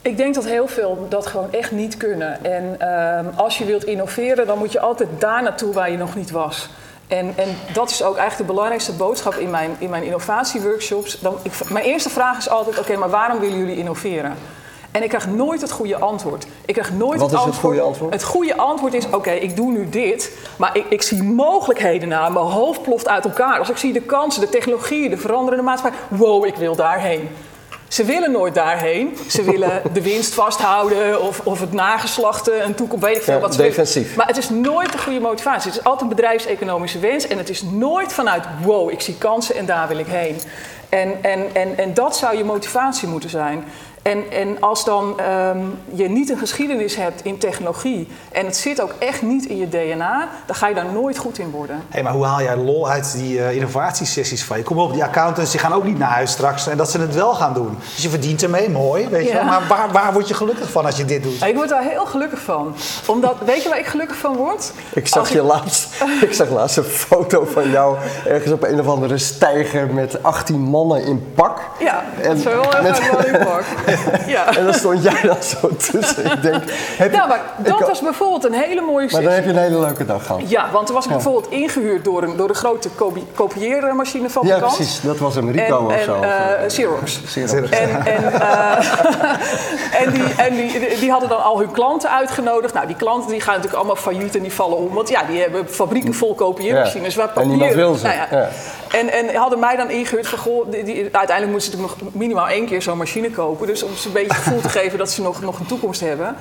Ik 0.03 0.17
denk 0.17 0.35
dat 0.35 0.45
heel 0.45 0.67
veel 0.67 1.07
dat 1.09 1.27
gewoon 1.27 1.53
echt 1.53 1.73
niet 1.73 1.97
kunnen. 1.97 2.45
En 2.45 2.77
ehm, 2.79 3.27
als 3.37 3.59
je 3.59 3.65
wilt 3.65 3.85
innoveren, 3.85 4.47
dan 4.47 4.59
moet 4.59 4.73
je 4.73 4.81
altijd 4.81 5.09
daar 5.19 5.43
naartoe 5.43 5.73
waar 5.73 5.91
je 5.91 5.97
nog 5.97 6.15
niet 6.15 6.31
was. 6.31 6.69
En, 7.19 7.33
en 7.37 7.57
dat 7.73 7.91
is 7.91 8.03
ook 8.03 8.17
eigenlijk 8.17 8.37
de 8.49 8.55
belangrijkste 8.55 8.93
boodschap 8.93 9.35
in 9.35 9.51
mijn, 9.51 9.77
in 9.79 9.91
mijn 9.91 10.03
innovatieworkshops. 10.03 11.21
Dan, 11.21 11.39
ik, 11.43 11.53
mijn 11.69 11.85
eerste 11.85 12.11
vraag 12.11 12.39
is 12.39 12.49
altijd: 12.49 12.79
oké, 12.79 12.97
maar 12.97 13.11
waarom 13.11 13.39
willen 13.39 13.59
jullie 13.59 13.77
innoveren? 13.77 14.37
En 14.91 15.03
ik 15.03 15.09
krijg 15.09 15.27
nooit 15.27 15.61
het 15.61 15.71
goede 15.71 15.97
antwoord. 15.97 16.47
Ik 16.65 16.75
krijg 16.75 16.93
nooit 16.93 17.21
Wat 17.21 17.31
het 17.31 17.39
is 17.39 17.45
het 17.45 17.55
antwoord. 17.55 17.75
goede 17.75 17.81
antwoord? 17.81 18.13
Het 18.13 18.25
goede 18.25 18.57
antwoord 18.57 18.95
is: 18.95 19.07
oké, 19.11 19.31
ik 19.31 19.57
doe 19.57 19.71
nu 19.73 19.89
dit, 19.89 20.33
maar 20.57 20.77
ik, 20.77 20.87
ik 20.89 21.03
zie 21.03 21.23
mogelijkheden 21.23 22.09
naar. 22.09 22.33
Mijn 22.33 22.45
hoofd 22.45 22.83
ploft 22.83 23.09
uit 23.09 23.25
elkaar. 23.25 23.59
Als 23.59 23.71
ik 23.71 23.77
zie 23.77 23.93
de 23.93 24.01
kansen, 24.01 24.41
de 24.41 24.49
technologie, 24.49 25.09
de 25.09 25.17
veranderende 25.17 25.65
maatschappij, 25.65 26.01
wow, 26.09 26.45
ik 26.45 26.57
wil 26.57 26.77
daarheen. 26.77 27.29
Ze 27.93 28.05
willen 28.05 28.31
nooit 28.33 28.55
daarheen. 28.55 29.19
Ze 29.29 29.43
willen 29.43 29.83
de 29.93 30.03
winst 30.03 30.35
vasthouden 30.35 31.23
of, 31.23 31.41
of 31.45 31.61
het 31.61 31.73
nageslachten, 31.73 32.65
een 32.65 32.75
toekomst, 32.75 33.05
weet 33.05 33.17
ik 33.17 33.23
veel 33.23 33.35
Ja, 33.35 33.41
wat 33.41 33.51
ze 33.55 33.57
willen. 33.61 33.77
defensief. 33.77 34.17
Maar 34.17 34.27
het 34.27 34.37
is 34.37 34.49
nooit 34.51 34.93
de 34.93 34.99
goede 34.99 35.21
motivatie. 35.21 35.71
Het 35.71 35.79
is 35.79 35.85
altijd 35.85 36.11
een 36.11 36.17
bedrijfseconomische 36.17 36.99
wens 36.99 37.27
en 37.27 37.39
het 37.39 37.49
is 37.49 37.63
nooit 37.63 38.13
vanuit 38.13 38.45
wow, 38.63 38.91
ik 38.91 39.01
zie 39.01 39.19
kansen 39.19 39.55
en 39.57 39.67
daar 39.67 39.89
wil 39.89 39.99
ik 39.99 40.07
heen. 40.07 40.41
En, 40.89 41.19
en, 41.23 41.55
en, 41.55 41.79
en 41.79 41.95
dat 41.95 42.17
zou 42.17 42.37
je 42.37 42.45
motivatie 42.45 43.09
moeten 43.09 43.31
zijn. 43.31 43.65
En, 44.03 44.31
en 44.31 44.57
als 44.61 44.85
dan 44.85 45.21
ehm, 45.21 45.59
je 45.93 46.09
niet 46.09 46.31
een 46.31 46.39
geschiedenis 46.39 46.97
hebt 46.97 47.25
in 47.25 47.39
technologie 47.39 48.09
en 48.33 48.47
het 48.47 48.57
zit 48.57 48.81
ook 48.83 48.95
echt 48.99 49.23
niet 49.23 49.45
in 49.47 49.57
je 49.57 49.69
DNA, 49.69 50.29
dan 50.47 50.57
ga 50.57 50.69
je 50.69 50.75
daar 50.75 50.93
nooit 50.93 51.19
goed 51.19 51.39
in 51.39 51.51
worden. 51.51 51.83
Hé, 51.89 52.03
maar 52.03 52.13
hoe 52.13 52.25
haal 52.25 52.43
jij 52.43 52.57
lol 52.57 52.89
uit 52.89 53.13
die 53.17 53.43
eh, 53.45 53.55
innovatiesessies 53.57 54.45
van 54.45 54.57
je? 54.59 54.63
Kom 54.63 54.79
op, 54.79 54.93
die 54.93 55.05
accountants 55.05 55.51
die 55.51 55.61
gaan 55.61 55.73
ook 55.73 55.85
niet 55.85 55.99
naar 55.99 56.11
huis 56.11 56.31
straks 56.31 56.67
en 56.67 56.77
dat 56.77 56.91
ze 56.91 56.99
het 57.01 57.15
wel 57.15 57.35
gaan 57.35 57.53
doen. 57.55 57.79
Dus 57.95 58.03
je 58.03 58.09
verdient 58.09 58.43
ermee, 58.43 58.71
mooi, 58.71 59.09
weet 59.09 59.23
je 59.27 59.29
Ja. 59.29 59.35
wel. 59.35 59.45
Maar 59.45 59.63
waar, 59.69 59.91
waar 59.93 60.13
word 60.13 60.29
je 60.29 60.35
gelukkig 60.35 60.71
van 60.71 60.85
als 60.85 60.97
je 60.97 61.05
dit 61.05 61.23
doet? 61.23 61.43
Ik 61.45 61.55
word 61.55 61.69
daar 61.69 61.83
heel 61.83 62.07
gelukkig 62.07 62.41
van. 62.41 62.75
Omdat, 63.07 63.35
weet 63.45 63.63
je 63.63 63.69
waar 63.69 63.79
ik 63.79 63.87
gelukkig 63.87 64.17
van 64.17 64.37
word? 64.37 64.73
Ik 64.95 65.09
zag, 65.09 65.19
Als 65.19 65.29
je 65.29 65.43
laatst, 65.43 65.89
ik 66.29 66.33
zag 66.33 66.49
laatst 66.51 66.77
een 66.77 66.85
foto 66.85 67.45
van 67.45 67.71
jou 67.71 67.97
ergens 68.27 68.53
op 68.53 68.63
een 68.63 68.81
of 68.81 68.87
andere 68.87 69.19
steiger 69.19 69.87
met 69.95 70.23
18 70.23 70.61
mannen 70.61 71.05
in 71.05 71.33
pak. 71.35 71.61
Ja, 71.79 72.05
dat 72.17 72.27
En 72.27 72.37
is 72.37 72.43
wel 72.45 72.63
heel 72.71 72.83
met- 72.83 72.99
erg 72.99 73.27
in 73.27 73.39
pak. 73.45 73.65
Ja. 74.27 74.47
En 74.57 74.65
dan 74.65 74.75
stond 74.75 75.03
jij 75.03 75.21
dan 75.23 75.43
zo 75.43 75.69
tussen. 75.91 76.25
Ik 76.33 76.43
denk, 76.43 76.63
heb 76.97 77.13
Ja, 77.13 77.27
maar 77.27 77.41
ik 77.59 77.65
dat 77.65 77.81
was 77.81 78.01
bijvoorbeeld 78.01 78.45
een 78.45 78.53
hele 78.53 78.81
mooie 78.81 79.09
maar 79.11 79.23
dan 79.23 79.33
heb 79.33 79.45
je 79.45 79.51
een 79.51 79.57
hele 79.57 79.79
leuke 79.81 80.05
dag 80.05 80.27
gehad. 80.27 80.41
Ja, 80.47 80.69
want 80.73 80.87
toen 80.87 80.95
was 80.95 81.05
ik 81.05 81.11
bijvoorbeeld 81.11 81.51
ingehuurd 81.51 82.05
door 82.05 82.23
een, 82.23 82.37
door 82.37 82.49
een 82.49 82.55
grote 82.55 82.89
kopie- 82.89 83.21
Ja, 83.21 83.27
kopieermachinefabrikant. 83.35 84.75
precies. 84.77 85.01
Dat 85.01 85.19
was 85.19 85.37
een 85.37 85.53
Rico 85.53 85.79
en, 85.79 85.85
of 85.87 85.93
en, 85.93 86.05
zo. 86.05 86.21
eh, 86.21 86.67
Xerox. 86.67 87.21
Xerox. 87.25 87.71
En, 87.71 88.07
en, 88.07 88.33
eh, 88.41 90.01
en, 90.03 90.11
die, 90.13 90.23
en 90.37 90.55
die, 90.55 90.99
die 91.01 91.11
hadden 91.11 91.29
dan 91.29 91.43
al 91.43 91.59
hun 91.59 91.71
klanten 91.71 92.11
uitgenodigd. 92.11 92.75
Nou, 92.75 92.87
die 92.87 92.97
klanten 92.97 93.31
die 93.31 93.41
gaan 93.41 93.55
natuurlijk 93.55 93.79
allemaal 93.79 94.03
failliet 94.03 94.37
en 94.37 94.43
die 94.43 94.53
vallen 94.53 94.77
om. 94.79 94.95
Want 94.95 95.09
ja, 95.09 95.23
die 95.31 95.41
hebben 95.41 95.69
fabrieken 95.69 96.15
vol 96.15 96.35
kopieermachines. 96.35 97.15
Ja. 97.15 97.21
Waar 97.21 97.29
En 97.29 97.35
papier... 97.35 97.51
niemand 97.51 97.75
wil 97.75 97.95
ze. 97.95 98.07
Nou 98.07 98.17
ja. 98.31 98.49
En, 98.93 99.13
en 99.13 99.35
hadden 99.35 99.59
mij 99.59 99.77
dan 99.77 99.91
ingehuurd 99.91 100.29
van, 100.29 100.39
goh, 100.39 100.71
die, 100.71 100.85
die- 100.85 101.03
uiteindelijk 101.03 101.51
moeten 101.51 101.71
ze 101.71 101.77
natuurlijk 101.77 102.03
nog 102.03 102.15
minimaal 102.15 102.49
één 102.49 102.67
keer 102.67 102.83
zo'n 102.83 102.99
machine 102.99 103.31
kopen. 103.31 103.67
Dus 103.67 103.83
om 103.83 103.97
ze 103.97 104.07
een 104.07 104.13
beetje 104.13 104.33
het 104.35 104.43
gevoel 104.43 104.61
te 104.61 104.69
geven 104.79 104.99
dat 104.99 105.11
ze 105.11 105.23
nog, 105.23 105.41
nog 105.41 105.59
een 105.61 105.67
toekomst 105.67 106.01
hebben. 106.01 106.37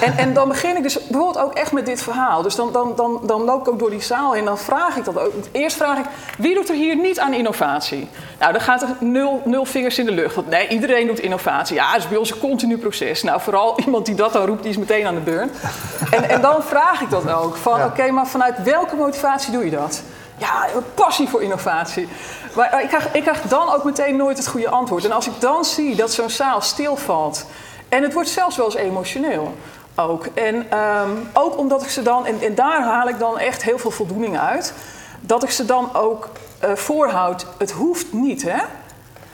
En, 0.00 0.16
en 0.16 0.34
dan 0.34 0.48
begin 0.48 0.76
ik 0.76 0.82
dus 0.82 0.98
bijvoorbeeld 1.06 1.44
ook 1.44 1.52
echt 1.54 1.72
met 1.72 1.86
dit 1.86 2.02
verhaal. 2.02 2.42
Dus 2.42 2.54
dan, 2.54 2.72
dan, 2.72 2.92
dan, 2.96 3.20
dan 3.26 3.42
loop 3.44 3.60
ik 3.60 3.68
ook 3.68 3.78
door 3.78 3.90
die 3.90 4.02
zaal 4.02 4.36
en 4.36 4.44
dan 4.44 4.58
vraag 4.58 4.96
ik 4.96 5.04
dat 5.04 5.18
ook. 5.18 5.32
Eerst 5.52 5.76
vraag 5.76 5.98
ik, 5.98 6.04
wie 6.38 6.54
doet 6.54 6.68
er 6.68 6.74
hier 6.74 6.96
niet 6.96 7.18
aan 7.20 7.32
innovatie? 7.34 8.08
Nou, 8.38 8.52
dan 8.52 8.60
gaat 8.60 8.82
er 8.82 8.88
nul, 9.00 9.42
nul 9.44 9.64
vingers 9.64 9.98
in 9.98 10.04
de 10.06 10.12
lucht. 10.12 10.34
Want 10.34 10.48
nee, 10.48 10.68
iedereen 10.68 11.06
doet 11.06 11.18
innovatie. 11.20 11.74
Ja, 11.76 11.92
dat 11.92 12.00
is 12.00 12.08
bij 12.08 12.18
ons 12.18 12.30
een 12.30 12.38
continu 12.38 12.78
proces. 12.78 13.22
Nou, 13.22 13.40
vooral 13.40 13.74
iemand 13.84 14.06
die 14.06 14.14
dat 14.14 14.32
dan 14.32 14.46
roept, 14.46 14.62
die 14.62 14.70
is 14.70 14.78
meteen 14.78 15.06
aan 15.06 15.14
de 15.14 15.20
beurt. 15.20 15.50
En, 16.10 16.28
en 16.28 16.40
dan 16.40 16.62
vraag 16.62 17.00
ik 17.00 17.10
dat 17.10 17.30
ook. 17.32 17.56
Van, 17.56 17.84
oké, 17.84 18.10
maar 18.10 18.26
vanuit 18.26 18.62
welke 18.62 18.96
motivatie 18.96 19.52
doe 19.52 19.64
je 19.64 19.70
dat? 19.70 20.02
Ja, 20.38 20.66
passie 20.94 21.28
voor 21.28 21.42
innovatie. 21.42 22.08
Maar 22.54 22.82
ik 22.82 22.88
krijg, 22.88 23.14
ik 23.14 23.22
krijg 23.22 23.42
dan 23.42 23.72
ook 23.72 23.84
meteen 23.84 24.16
nooit 24.16 24.36
het 24.36 24.46
goede 24.46 24.68
antwoord. 24.68 25.04
En 25.04 25.12
als 25.12 25.26
ik 25.26 25.40
dan 25.40 25.64
zie 25.64 25.94
dat 25.94 26.12
zo'n 26.12 26.30
zaal 26.30 26.60
stilvalt... 26.60 27.46
en 27.88 28.02
het 28.02 28.12
wordt 28.12 28.28
zelfs 28.28 28.56
wel 28.56 28.66
eens 28.66 28.74
emotioneel 28.74 29.54
ook. 29.94 30.26
En 30.26 30.70
ehm, 30.70 31.10
ook 31.32 31.58
omdat 31.58 31.82
ik 31.82 31.88
ze 31.88 32.02
dan... 32.02 32.26
En, 32.26 32.40
en 32.40 32.54
daar 32.54 32.82
haal 32.82 33.08
ik 33.08 33.18
dan 33.18 33.38
echt 33.38 33.62
heel 33.62 33.78
veel 33.78 33.90
voldoening 33.90 34.38
uit... 34.38 34.74
dat 35.20 35.42
ik 35.42 35.50
ze 35.50 35.64
dan 35.64 35.94
ook 35.94 36.28
eh, 36.58 36.72
voorhoud... 36.72 37.46
het 37.58 37.70
hoeft 37.70 38.12
niet, 38.12 38.42
hè? 38.42 38.62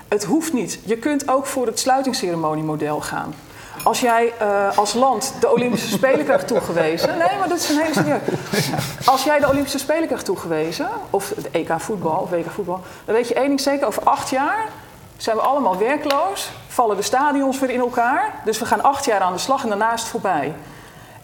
Het 0.09 0.25
hoeft 0.25 0.53
niet. 0.53 0.79
Je 0.85 0.97
kunt 0.97 1.29
ook 1.29 1.47
voor 1.47 1.67
het 1.67 1.79
sluitingsceremoniemodel 1.79 3.01
gaan. 3.01 3.35
Als 3.83 4.01
jij 4.01 4.33
eh, 4.39 4.79
als 4.79 4.95
land 4.95 5.35
de 5.41 5.53
Olympische 5.53 5.89
Spelen 5.89 6.25
krijgt 6.25 6.47
toegewezen. 6.47 7.09
Nee, 7.19 7.39
maar 7.39 7.49
dat 7.49 7.59
is 7.59 7.69
een 7.69 7.79
hele 7.79 7.95
serieus. 7.95 8.21
Als 9.05 9.25
jij 9.25 9.39
de 9.39 9.49
Olympische 9.49 9.79
Spelen 9.79 10.07
krijgt 10.07 10.25
toegewezen, 10.25 10.89
of 11.11 11.33
het 11.37 11.51
EK 11.51 11.73
voetbal, 11.79 12.19
of 12.21 12.31
WK 12.31 12.51
voetbal, 12.51 12.81
dan 13.05 13.15
weet 13.15 13.29
je 13.29 13.35
één 13.35 13.47
ding 13.47 13.61
zeker: 13.61 13.87
over 13.87 14.03
acht 14.03 14.31
jaar 14.31 14.69
zijn 15.17 15.37
we 15.37 15.43
allemaal 15.43 15.79
werkloos 15.79 16.51
vallen 16.69 16.97
de 16.97 17.03
stadions 17.03 17.59
weer 17.59 17.71
in 17.71 17.81
elkaar. 17.81 18.35
Dus 18.45 18.59
we 18.59 18.67
gaan 18.67 18.83
acht 18.83 19.05
jaar 19.05 19.21
aan 19.21 19.33
de 19.33 19.39
slag 19.39 19.63
en 19.63 19.69
daarna 19.69 19.93
is 19.93 20.01
het 20.01 20.11
voorbij. 20.11 20.55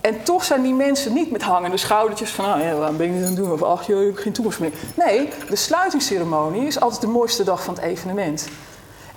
En 0.01 0.23
toch 0.23 0.45
zijn 0.45 0.63
die 0.63 0.75
mensen 0.75 1.13
niet 1.13 1.31
met 1.31 1.43
hangende 1.43 1.77
schoudertjes 1.77 2.31
van, 2.31 2.45
nou 2.45 2.61
ja, 2.61 2.75
waarom 2.75 2.97
ben 2.97 3.07
ik 3.07 3.13
dit 3.13 3.23
aan 3.23 3.29
het 3.29 3.37
doen? 3.37 3.53
Of 3.53 3.63
ach, 3.63 3.87
joh, 3.87 4.01
ik 4.01 4.07
heb 4.07 4.17
geen 4.17 4.33
toekomst 4.33 4.59
meer. 4.61 4.73
Nee, 4.95 5.29
de 5.49 5.57
sluitingsceremonie 5.57 6.67
is 6.67 6.81
altijd 6.81 7.01
de 7.01 7.07
mooiste 7.07 7.45
dag 7.45 7.63
van 7.65 7.75
het 7.75 7.83
evenement. 7.83 8.49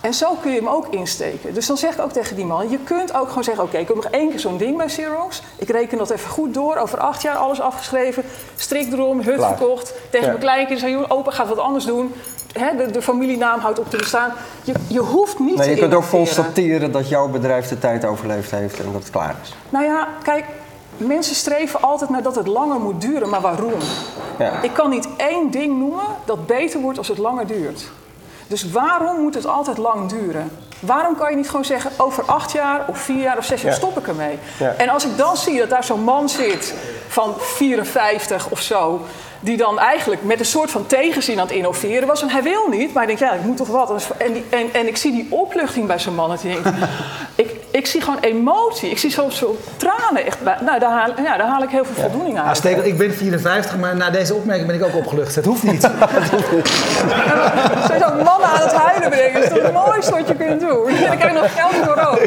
En 0.02 0.14
zo 0.14 0.34
kun 0.42 0.52
je 0.52 0.58
hem 0.58 0.68
ook 0.68 0.88
insteken. 0.90 1.54
Dus 1.54 1.66
dan 1.68 1.78
zeg 1.78 1.94
ik 1.94 2.02
ook 2.02 2.12
tegen 2.12 2.36
die 2.36 2.46
man: 2.46 2.70
je 2.70 2.78
kunt 2.84 3.14
ook 3.16 3.28
gewoon 3.28 3.44
zeggen: 3.44 3.64
Oké, 3.64 3.78
ik 3.78 3.88
heb 3.88 3.96
nog 3.96 4.06
één 4.06 4.30
keer 4.30 4.40
zo'n 4.40 4.58
ding 4.58 4.78
bij 4.78 4.86
Xerox. 4.86 5.42
Ik 5.56 5.70
reken 5.70 5.98
dat 5.98 6.10
even 6.10 6.30
goed 6.30 6.54
door. 6.54 6.76
Over 6.76 7.00
acht 7.00 7.22
jaar 7.22 7.36
alles 7.36 7.62
afgeschreven. 7.62 8.24
Strik 8.56 8.92
erom, 8.94 9.22
hut 9.22 9.36
Klaar. 9.36 9.58
verkocht. 9.58 9.94
Tegen 10.10 10.20
Ja. 10.26 10.28
mijn 10.28 10.40
kleinkinderen 10.40 10.80
zei: 10.90 10.92
"Joh, 11.02 11.18
Opa 11.18 11.32
gaat 11.32 11.48
wat 11.48 11.58
anders 11.58 11.86
doen. 11.86 12.14
De, 12.54 12.88
de 12.92 13.02
familienaam 13.02 13.60
houdt 13.60 13.80
op 13.80 13.90
te 13.90 13.98
bestaan. 13.98 14.34
Je, 14.64 14.74
je 14.88 15.00
hoeft 15.00 15.40
niet 15.40 15.56
Nee, 15.56 15.68
te 15.68 15.74
je 15.74 15.80
kunt 15.80 15.94
ook 15.94 16.10
constateren 16.10 16.92
dat 16.92 17.10
jouw 17.10 17.28
bedrijf 17.28 17.68
de 17.68 17.80
tijd 17.80 18.06
overleefd 18.06 18.52
heeft 18.52 18.80
en 18.80 18.86
dat 18.92 19.02
het 19.02 19.10
klaar 19.12 19.36
is. 19.44 19.56
Nou 19.70 19.86
ja, 19.86 20.08
kijk, 20.24 20.46
mensen 20.98 21.36
streven 21.36 21.82
altijd 21.82 22.10
naar 22.10 22.22
dat 22.24 22.36
het 22.36 22.48
langer 22.48 22.80
moet 22.80 23.02
duren, 23.02 23.30
maar 23.30 23.42
waarom? 23.42 23.74
Ja. 24.40 24.62
Ik 24.62 24.74
kan 24.74 24.90
niet 24.90 25.08
één 25.18 25.52
ding 25.52 25.78
noemen 25.80 26.04
dat 26.26 26.48
beter 26.48 26.80
wordt 26.80 26.98
als 26.98 27.08
het 27.08 27.18
langer 27.18 27.48
duurt. 27.48 27.90
Dus 28.50 28.72
waarom 28.72 29.22
moet 29.22 29.34
het 29.36 29.46
altijd 29.48 29.78
lang 29.78 30.10
duren? 30.10 30.52
Waarom 30.80 31.16
kan 31.18 31.30
je 31.30 31.36
niet 31.36 31.50
gewoon 31.50 31.66
zeggen, 31.66 31.92
over 31.98 32.24
acht 32.24 32.52
jaar 32.52 32.86
of 32.88 32.98
vier 32.98 33.22
jaar 33.22 33.38
of 33.38 33.46
zes 33.46 33.62
jaar 33.62 33.72
Ja. 33.72 33.78
stop 33.78 33.98
ik 33.98 34.08
ermee? 34.08 34.40
Ja. 34.60 34.74
En 34.78 34.90
als 34.90 35.06
ik 35.06 35.18
dan 35.18 35.38
zie 35.38 35.60
dat 35.60 35.70
daar 35.70 35.84
zo'n 35.84 36.04
man 36.04 36.30
zit 36.30 36.74
van 37.08 37.34
54 37.38 38.50
of 38.50 38.60
zo, 38.62 39.02
die 39.40 39.58
dan 39.58 39.80
eigenlijk 39.80 40.24
met 40.24 40.40
een 40.40 40.46
soort 40.46 40.72
van 40.72 40.86
tegenzin 40.88 41.40
aan 41.40 41.48
het 41.48 41.56
innoveren 41.56 42.08
was. 42.08 42.22
En 42.22 42.30
hij 42.30 42.44
wil 42.44 42.68
niet, 42.70 42.94
maar 42.94 43.06
hij 43.06 43.16
denkt, 43.16 43.22
ja, 43.22 43.38
ik 43.38 43.44
moet 43.44 43.58
toch 43.58 43.68
wat. 43.68 44.08
En, 44.18 44.34
die, 44.34 44.46
en, 44.50 44.74
en 44.74 44.88
ik 44.88 44.98
zie 44.98 45.12
die 45.12 45.28
opluchting 45.30 45.88
bij 45.88 46.00
zo'n 46.00 46.16
man. 46.16 46.30
Dat 46.30 46.42
hij 46.42 46.52
denkt, 46.52 46.70
ik, 47.72 47.80
ik 47.80 47.86
zie 47.88 48.02
gewoon 48.02 48.20
emotie. 48.20 48.90
Ik 48.90 48.98
zie 48.98 49.10
zo, 49.12 49.30
zo 49.30 49.58
tranen 49.78 50.26
echt. 50.26 50.44
bij- 50.44 50.58
Nou, 50.62 50.80
daar 50.80 50.92
haal, 50.92 51.10
ja, 51.24 51.38
daar 51.38 51.48
haal 51.48 51.64
ik 51.64 51.70
heel 51.70 51.86
veel 51.86 52.02
voldoening 52.04 52.40
uit. 52.40 52.58
Stekel, 52.58 52.84
ik 52.84 52.98
ben 52.98 53.14
54, 53.14 53.78
maar 53.78 53.96
na 53.96 54.10
deze 54.10 54.34
opmerking 54.34 54.68
ben 54.68 54.76
ik 54.76 54.84
ook 54.84 54.96
opgelucht. 54.96 55.36
Het 55.36 55.46
hoeft 55.46 55.64
niet. 55.64 55.82
Zo'n 58.02 58.18
mannen 58.24 58.48
aan 58.50 58.62
het 58.62 58.74
huilen 58.74 59.10
brengen, 59.10 59.34
dat 59.34 59.44
is 59.44 59.50
toch 59.50 59.62
het 59.64 59.74
mooiste 59.74 60.12
wat 60.12 60.28
je 60.28 60.36
kunt 60.36 60.60
doen. 60.60 60.88
En 60.88 61.08
dan 61.08 61.18
krijg 61.18 61.34
je 61.34 61.40
nog 61.40 61.54
geld 61.56 61.74
voor 61.86 62.08
ook. 62.10 62.20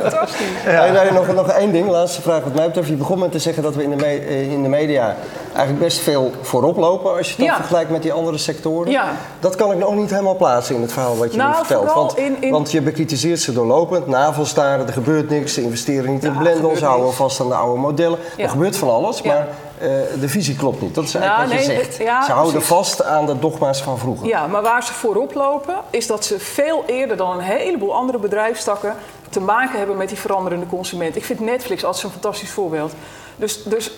Fantastisch. 0.00 0.46
Hey, 0.62 0.90
nee, 0.90 1.12
nog, 1.12 1.34
nog 1.34 1.48
één 1.50 1.72
ding, 1.72 1.88
laatste 1.88 2.22
vraag 2.22 2.42
wat 2.42 2.54
mij 2.54 2.66
betreft. 2.66 2.88
Je 2.88 2.94
begon 2.94 3.18
met 3.18 3.32
te 3.32 3.38
zeggen 3.38 3.62
dat 3.62 3.74
we 3.74 3.82
in 3.82 3.90
de, 3.90 3.96
me- 3.96 4.24
eh, 4.28 4.52
in 4.52 4.62
de 4.62 4.68
media 4.68 5.16
eigenlijk 5.54 5.84
best 5.84 5.98
veel 5.98 6.30
voorop 6.42 6.76
lopen 6.76 7.16
als 7.16 7.32
je 7.32 7.42
Ja. 7.42 7.54
vergelijkt 7.56 7.90
met 7.90 8.02
die 8.02 8.12
andere 8.12 8.38
sectoren. 8.38 8.90
Ja. 8.90 9.12
Dat 9.40 9.56
kan 9.56 9.72
ik 9.72 9.78
nog 9.78 9.94
niet 9.94 10.10
helemaal 10.10 10.36
plaatsen 10.36 10.74
in 10.74 10.82
het 10.82 10.92
verhaal 10.92 11.16
wat 11.16 11.30
je 11.32 11.36
Nou, 11.38 11.50
nu 11.50 11.56
vertelt. 11.56 11.84
vooral 11.86 12.04
Want, 12.06 12.16
in- 12.18 12.42
in- 12.42 12.50
want 12.50 12.70
je 12.70 12.80
bekritiseert 12.82 13.40
ze 13.40 13.52
doorlopend, 13.52 14.06
navelstaren, 14.06 14.86
er 14.86 14.92
gebeurt 14.92 15.30
niks, 15.30 15.54
ze 15.54 15.62
investeren 15.62 16.12
niet 16.12 16.24
in 16.24 16.32
Ja, 16.32 16.38
blendels, 16.38 16.80
houden 16.80 17.12
vast 17.12 17.40
aan 17.40 17.48
de 17.48 17.54
oude 17.54 17.80
modellen. 17.80 18.18
Er 18.36 18.48
gebeurt 18.48 18.76
van 18.76 18.90
alles, 18.90 19.22
maar 19.22 19.48
eh, 19.78 19.88
de 20.20 20.28
visie 20.28 20.56
klopt 20.56 20.80
niet. 20.80 20.94
Dat 20.94 21.04
is 21.04 21.14
eigenlijk 21.14 21.48
Nou, 21.50 21.60
wat 21.66 21.76
je 21.76 21.82
zegt. 21.82 21.94
ze 22.26 22.32
houden 22.32 22.52
precies. 22.52 22.68
vast 22.68 23.04
aan 23.04 23.26
de 23.26 23.38
dogma's 23.38 23.82
van 23.82 23.98
vroeger. 23.98 24.26
Ja, 24.26 24.46
maar 24.46 24.62
waar 24.62 24.82
ze 24.84 24.92
voorop 24.92 25.34
lopen, 25.34 25.74
is 25.90 26.06
dat 26.06 26.24
ze 26.24 26.38
veel 26.38 26.82
eerder 26.86 27.16
dan 27.16 27.30
een 27.32 27.40
heleboel 27.44 27.94
andere 27.94 28.18
bedrijfstakken 28.18 28.94
te 29.30 29.40
maken 29.40 29.78
hebben 29.78 29.96
met 29.96 30.08
die 30.08 30.18
veranderende 30.18 30.66
consument. 30.66 31.16
Ik 31.16 31.24
vind 31.24 31.40
Netflix 31.40 31.84
altijd 31.84 32.02
zo'n 32.02 32.10
fantastisch 32.10 32.50
voorbeeld. 32.50 32.92
Dus, 33.36 33.62
dus 33.62 33.90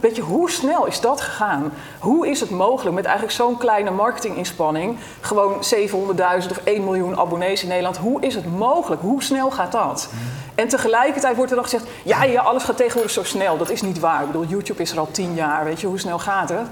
weet 0.00 0.16
je, 0.16 0.22
hoe 0.22 0.50
snel 0.50 0.86
is 0.86 1.00
dat 1.00 1.20
gegaan? 1.20 1.72
Hoe 1.98 2.28
is 2.28 2.40
het 2.40 2.50
mogelijk 2.50 2.94
met 2.94 3.04
eigenlijk 3.04 3.36
zo'n 3.36 3.58
kleine 3.58 3.90
marketinginspanning, 3.90 4.96
gewoon 5.20 5.54
700.000 5.54 6.50
of 6.50 6.60
1 6.64 6.84
miljoen 6.84 7.18
abonnees 7.18 7.62
in 7.62 7.68
Nederland, 7.68 7.96
hoe 7.96 8.20
is 8.20 8.34
het 8.34 8.56
mogelijk? 8.56 9.02
Hoe 9.02 9.22
snel 9.22 9.50
gaat 9.50 9.72
dat? 9.72 10.08
En 10.54 10.68
tegelijkertijd 10.68 11.36
wordt 11.36 11.50
er 11.50 11.56
dan 11.56 11.68
gezegd, 11.68 11.86
ja, 12.04 12.24
ja, 12.24 12.42
alles 12.42 12.62
gaat 12.62 12.76
tegenwoordig 12.76 13.12
zo 13.12 13.24
snel. 13.24 13.56
Dat 13.56 13.70
is 13.70 13.82
niet 13.82 13.98
waar. 13.98 14.20
Ik 14.20 14.26
bedoel, 14.26 14.44
YouTube 14.44 14.82
is 14.82 14.90
er 14.90 14.98
al 14.98 15.10
10 15.10 15.34
jaar, 15.34 15.64
weet 15.64 15.80
je, 15.80 15.86
hoe 15.86 15.98
snel 15.98 16.18
gaat 16.18 16.48
het? 16.48 16.66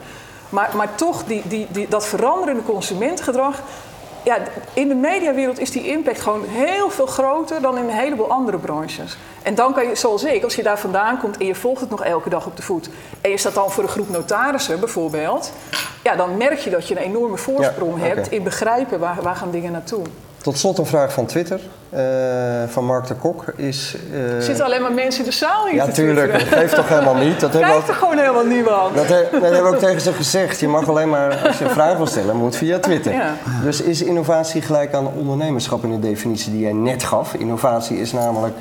Maar, 0.49 0.71
maar 0.77 0.95
toch, 0.95 1.25
die, 1.25 1.43
die, 1.45 1.67
die, 1.71 1.89
dat 1.89 2.07
veranderende 2.07 2.63
consumentengedrag. 2.63 3.61
Ja, 4.27 4.39
in 4.73 4.89
de 4.89 4.95
mediawereld 4.95 5.59
is 5.59 5.71
die 5.71 5.89
impact 5.89 6.21
gewoon 6.21 6.45
heel 6.49 6.91
veel 6.91 7.07
groter 7.07 7.61
dan 7.61 7.79
in 7.79 7.85
een 7.85 7.91
heleboel 7.91 8.31
andere 8.31 8.59
branches. 8.59 9.17
En 9.43 9.55
dan 9.55 9.73
kan 9.73 9.89
je, 9.89 9.95
zoals 9.95 10.25
ik, 10.25 10.45
als 10.45 10.57
je 10.57 10.63
daar 10.63 10.79
vandaan 10.79 11.19
komt 11.19 11.37
en 11.37 11.47
je 11.47 11.55
volgt 11.55 11.81
het 11.81 11.91
nog 11.91 12.05
elke 12.05 12.29
dag 12.29 12.47
op 12.47 12.57
de 12.57 12.63
voet. 12.63 12.89
En 13.21 13.31
je 13.31 13.37
staat 13.37 13.55
dan 13.55 13.71
voor 13.71 13.83
een 13.83 13.89
groep 13.89 14.09
notarissen 14.09 14.81
bijvoorbeeld. 14.81 15.53
Ja, 16.03 16.17
dan 16.17 16.37
merk 16.37 16.59
je 16.59 16.71
dat 16.71 16.89
je 16.89 16.97
een 16.97 17.03
enorme 17.03 17.37
voorsprong 17.37 17.99
Ja, 17.99 18.07
hebt 18.07 18.31
in 18.31 18.43
begrijpen 18.43 18.99
waar, 18.99 19.23
waar 19.23 19.37
gaan 19.37 19.51
dingen 19.51 19.73
naartoe. 19.73 20.03
Tot 20.47 20.59
slot 20.59 20.79
een 20.79 20.87
vraag 20.87 21.13
van 21.13 21.27
Twitter, 21.27 21.61
eh, 21.91 22.03
van 22.67 22.85
Mark 22.85 23.07
de 23.07 23.15
Kok. 23.15 23.45
Is, 23.57 23.97
eh, 24.13 24.35
Er 24.35 24.43
zitten 24.43 24.65
alleen 24.65 24.83
maar 24.83 24.93
mensen 24.93 25.25
in 25.25 25.31
de 25.31 25.37
zaal 25.37 25.67
hier 25.67 25.75
ja, 25.75 25.87
tuurlijk, 25.87 26.33
dat 26.33 26.43
geeft 26.43 26.75
toch 26.75 26.89
helemaal 26.89 27.15
niet. 27.15 27.41
Dat 27.41 27.55
ook 27.57 27.63
Kijkt 27.63 27.89
er 27.89 27.95
gewoon 27.95 28.19
helemaal 28.19 28.45
niemand. 28.45 28.95
Dat, 28.95 29.07
he- 29.07 29.29
dat 29.33 29.43
hebben 29.43 29.63
we 29.63 29.69
ook 29.69 29.77
tegen 29.77 30.01
ze 30.01 30.13
gezegd. 30.13 30.61
Je 30.61 30.69
mag 30.69 30.89
alleen 30.89 31.09
maar, 31.09 31.37
als 31.47 31.59
je 31.59 31.65
een 31.65 31.71
vraag 31.71 31.97
wil 31.97 32.07
stellen, 32.07 32.37
moet 32.37 32.57
via 32.57 32.79
Twitter. 32.79 33.13
Ja. 33.13 33.35
Dus 33.63 33.81
is 33.81 34.03
innovatie 34.03 34.63
gelijk 34.63 34.95
aan 34.95 35.07
ondernemerschap 35.17 35.83
in 35.85 35.91
de 35.91 36.09
definitie 36.09 36.53
die 36.53 36.61
jij 36.61 36.73
net 36.73 37.03
gaf? 37.05 37.35
Innovatie 37.35 37.99
is 38.01 38.13
namelijk 38.13 38.55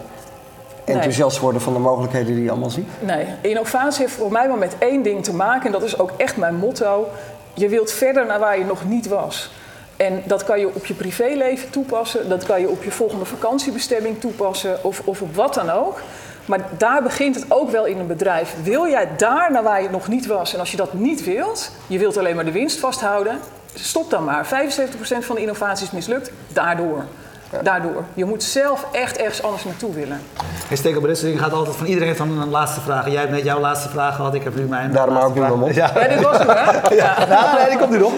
enthousiast 0.85 1.39
worden 1.39 1.61
van 1.61 1.73
de 1.73 1.79
mogelijkheden 1.79 2.33
die 2.35 2.43
je 2.43 2.49
allemaal 2.51 2.69
ziet. 2.69 2.87
Nee, 2.99 3.25
innovatie 3.41 4.01
heeft 4.01 4.17
voor 4.17 4.31
mij 4.31 4.47
maar 4.47 4.57
met 4.57 4.75
één 4.77 5.03
ding 5.03 5.23
te 5.23 5.33
maken. 5.33 5.65
En 5.65 5.71
dat 5.71 5.83
is 5.83 5.99
ook 5.99 6.11
echt 6.17 6.37
mijn 6.37 6.55
motto. 6.55 7.07
Je 7.53 7.69
wilt 7.69 7.91
verder 7.91 8.25
naar 8.25 8.39
waar 8.39 8.57
je 8.57 8.65
nog 8.65 8.85
niet 8.87 9.07
was. 9.07 9.51
En 9.97 10.23
dat 10.25 10.43
kan 10.43 10.59
je 10.59 10.67
op 10.73 10.85
je 10.85 10.93
privéleven 10.93 11.69
toepassen. 11.69 12.29
Dat 12.29 12.45
kan 12.45 12.59
je 12.59 12.69
op 12.69 12.83
je 12.83 12.91
volgende 12.91 13.25
vakantiebestemming 13.25 14.19
toepassen. 14.19 14.83
Of, 14.83 15.01
of 15.05 15.21
op 15.21 15.35
wat 15.35 15.53
dan 15.53 15.69
ook. 15.69 16.01
Maar 16.45 16.59
daar 16.77 17.03
begint 17.03 17.35
het 17.35 17.45
ook 17.51 17.69
wel 17.69 17.85
in 17.85 17.99
een 17.99 18.07
bedrijf. 18.07 18.55
Wil 18.63 18.87
jij 18.87 19.09
daar 19.17 19.51
naar 19.51 19.63
waar 19.63 19.81
je 19.81 19.89
nog 19.89 20.07
niet 20.07 20.25
was? 20.25 20.53
En 20.53 20.59
als 20.59 20.71
je 20.71 20.77
dat 20.77 20.93
niet 20.93 21.23
wilt, 21.23 21.71
je 21.87 21.99
wilt 21.99 22.17
alleen 22.17 22.35
maar 22.35 22.45
de 22.45 22.51
winst 22.51 22.79
vasthouden. 22.79 23.39
Stop 23.73 24.09
dan 24.09 24.23
maar. 24.23 24.45
75% 24.45 24.49
van 25.19 25.35
de 25.35 25.41
innovatie 25.41 25.85
is 25.85 25.91
mislukt. 25.91 26.31
Daardoor. 26.47 27.05
Daardoor. 27.61 28.03
Je 28.13 28.25
moet 28.25 28.43
zelf 28.43 28.85
echt 28.91 29.17
ergens 29.17 29.43
anders 29.43 29.63
naartoe 29.63 29.93
willen. 29.93 30.21
Hey, 30.67 30.77
dit 30.93 31.17
soort 31.17 31.21
dingen 31.21 31.39
gaat 31.39 31.53
altijd 31.53 31.75
van 31.75 31.85
iedereen 31.85 32.07
heeft 32.07 32.19
dan 32.19 32.41
een 32.41 32.49
laatste 32.49 32.81
vraag. 32.81 33.09
Jij 33.11 33.19
hebt 33.19 33.31
net 33.31 33.43
jouw 33.43 33.59
laatste 33.59 33.89
vraag 33.89 34.15
gehad, 34.15 34.33
ik 34.33 34.43
heb 34.43 34.55
nu 34.55 34.63
mijn 34.63 34.91
Daarom 34.91 35.15
hou 35.15 35.29
ik 35.29 35.35
nu 35.35 35.73
Ja. 35.73 35.91
Ja, 35.95 36.07
dit 36.07 36.21
was 36.21 36.37
hem, 36.37 36.47
hè? 36.49 36.95
Ja, 36.95 37.25
nou, 37.29 37.57
nee, 37.57 37.69
die 37.69 37.77
komt 37.77 37.89
nu 37.91 37.97
nog. 37.97 38.11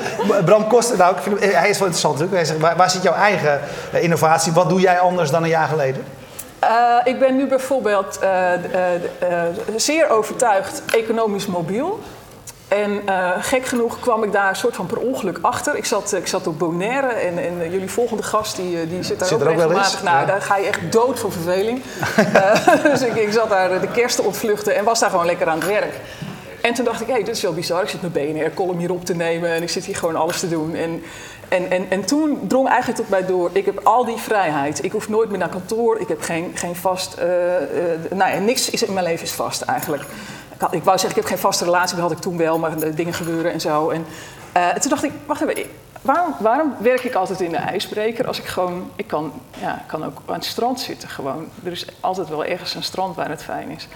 Bram 0.46 0.68
Koster, 0.68 0.98
nou, 0.98 1.16
ik 1.16 1.22
vind 1.22 1.40
hem- 1.40 1.50
hij 1.52 1.70
is 1.70 1.78
wel 1.80 1.88
interessant 1.88 2.14
natuurlijk. 2.20 2.36
Hij 2.36 2.46
zegt, 2.46 2.60
waar, 2.60 2.76
waar 2.76 2.90
zit 2.90 3.04
jouw 3.04 3.14
eigen 3.14 3.60
eh, 3.92 4.04
innovatie? 4.04 4.52
Wat 4.52 4.70
doe 4.70 4.80
jij 4.80 5.00
anders 5.00 5.30
dan 5.32 5.44
een 5.44 5.50
jaar 5.50 5.68
geleden? 5.68 6.04
Eh, 6.60 6.70
ik 7.04 7.20
ben 7.20 7.36
nu 7.36 7.48
bijvoorbeeld 7.48 8.20
eh, 8.20 8.54
eh, 8.54 8.94
eh, 9.20 9.44
zeer 9.76 10.10
overtuigd 10.10 10.82
economisch 10.96 11.46
mobiel. 11.48 12.00
En 12.68 13.02
eh, 13.06 13.30
gek 13.40 13.66
genoeg 13.66 14.00
kwam 14.00 14.24
ik 14.24 14.32
daar 14.32 14.50
een 14.50 14.56
soort 14.56 14.76
van 14.76 14.86
per 14.86 14.98
ongeluk 14.98 15.38
achter. 15.42 15.76
Ik 15.76 15.86
zat, 15.86 16.14
ik 16.14 16.28
zat 16.28 16.48
op 16.48 16.60
Bonaire 16.60 17.08
en, 17.08 17.38
en 17.38 17.62
eh, 17.62 17.72
jullie 17.72 17.90
volgende 17.90 18.24
gast 18.24 18.56
die, 18.56 18.82
eh, 18.82 18.90
die 18.90 19.04
zit 19.04 19.20
daar 19.20 19.28
Zit 19.28 19.42
ook 19.42 19.48
regelmatig. 19.48 20.04
Ja. 20.04 20.26
daar 20.26 20.42
ga 20.42 20.58
je 20.58 20.66
echt 20.66 20.92
dood 20.92 21.20
van 21.20 21.32
verveling. 21.32 21.82
Eh, 22.34 22.84
dus 22.92 23.02
ik, 23.02 23.16
ik 23.16 23.32
zat 23.32 23.50
daar 23.50 23.82
de 23.82 23.92
kerst 23.92 24.16
te 24.16 24.22
ontvluchten 24.22 24.76
en 24.76 24.84
was 24.84 25.00
daar 25.00 25.10
gewoon 25.10 25.26
lekker 25.26 25.48
aan 25.48 25.58
het 25.60 25.68
werk. 25.68 25.94
En 26.62 26.74
toen 26.74 26.86
dacht 26.86 27.02
ik, 27.02 27.08
hé, 27.08 27.14
hey, 27.14 27.24
dit 27.24 27.36
is 27.36 27.42
wel 27.42 27.54
bizar. 27.54 27.82
Ik 27.82 27.90
zit 27.90 28.02
mijn 28.02 28.34
BNR-column 28.34 28.80
hier 28.80 28.92
op 28.92 29.06
te 29.06 29.16
nemen 29.16 29.50
en 29.50 29.62
ik 29.62 29.70
zit 29.70 29.86
hier 29.86 29.96
gewoon 29.96 30.16
alles 30.16 30.40
te 30.40 30.50
doen. 30.50 30.76
En, 30.76 31.04
en, 31.50 31.72
en, 31.72 31.86
en 31.90 32.06
toen 32.06 32.40
drong 32.48 32.68
eigenlijk 32.68 33.00
tot 33.00 33.10
mij 33.10 33.26
door, 33.26 33.50
ik 33.54 33.66
heb 33.66 33.80
al 33.84 34.06
die 34.06 34.18
vrijheid. 34.18 34.84
Ik 34.84 34.92
hoef 34.92 35.10
nooit 35.10 35.30
meer 35.30 35.38
naar 35.38 35.50
kantoor, 35.50 36.00
ik 36.00 36.08
heb 36.08 36.22
geen, 36.22 36.52
geen 36.54 36.76
vast... 36.76 37.14
eh, 37.14 37.56
eh, 37.56 38.00
nou 38.16 38.32
ja, 38.32 38.40
niks 38.40 38.70
is 38.70 38.84
in 38.84 38.94
mijn 38.94 39.06
leven 39.06 39.26
is 39.26 39.32
vast 39.32 39.62
eigenlijk. 39.62 40.04
Ik, 40.72 40.84
wou 40.84 40.98
zeggen, 40.98 41.10
ik 41.10 41.16
heb 41.16 41.26
geen 41.26 41.38
vaste 41.38 41.64
relatie, 41.64 41.96
dat 41.96 42.04
had 42.04 42.18
ik 42.18 42.24
toen 42.24 42.38
wel, 42.38 42.60
maar 42.60 42.96
dingen 42.96 43.14
gebeuren 43.14 43.52
en 43.52 43.62
zo. 43.62 43.90
En 43.90 44.06
eh, 44.52 44.70
toen 44.70 44.90
dacht 44.90 45.04
ik, 45.04 45.12
wacht 45.26 45.42
even, 45.42 45.70
waarom, 46.02 46.36
waarom 46.40 46.74
werk 46.80 47.04
ik 47.04 47.16
altijd 47.16 47.42
in 47.42 47.52
de 47.52 47.58
ijsbreker 47.58 48.28
als 48.28 48.40
ik 48.40 48.46
gewoon... 48.46 48.92
Ik 48.96 49.08
kan, 49.08 49.34
ja, 49.60 49.84
kan 49.88 50.06
ook 50.06 50.22
aan 50.26 50.34
het 50.34 50.46
strand 50.46 50.80
zitten 50.80 51.10
gewoon. 51.10 51.48
Er 51.64 51.72
is 51.72 51.88
altijd 52.00 52.30
wel 52.30 52.46
ergens 52.46 52.76
een 52.76 52.84
strand 52.84 53.16
waar 53.16 53.30
het 53.30 53.44
fijn 53.44 53.70
is. 53.70 53.88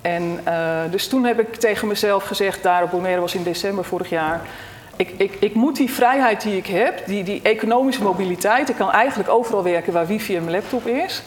En 0.00 0.40
eh, 0.44 0.80
dus 0.90 1.08
toen 1.08 1.24
heb 1.24 1.40
ik 1.40 1.54
tegen 1.54 1.88
mezelf 1.88 2.24
gezegd, 2.24 2.62
daar 2.62 2.82
op 2.82 2.90
Bonaire 2.90 3.20
was 3.20 3.34
in 3.34 3.42
december 3.42 3.84
vorig 3.84 4.08
jaar. 4.10 4.40
Ik, 4.96 5.14
ik, 5.16 5.36
ik 5.40 5.54
moet 5.54 5.76
die 5.76 5.92
vrijheid 5.92 6.42
die 6.42 6.56
ik 6.56 6.66
heb, 6.66 7.06
die, 7.06 7.24
die 7.24 7.42
economische 7.42 8.02
mobiliteit, 8.02 8.68
ik 8.68 8.76
kan 8.76 8.90
eigenlijk 8.90 9.28
overal 9.30 9.62
werken 9.62 9.92
waar 9.92 10.06
wifi 10.06 10.36
en 10.36 10.44
mijn 10.44 10.56
laptop 10.56 10.86
is. 10.86 11.22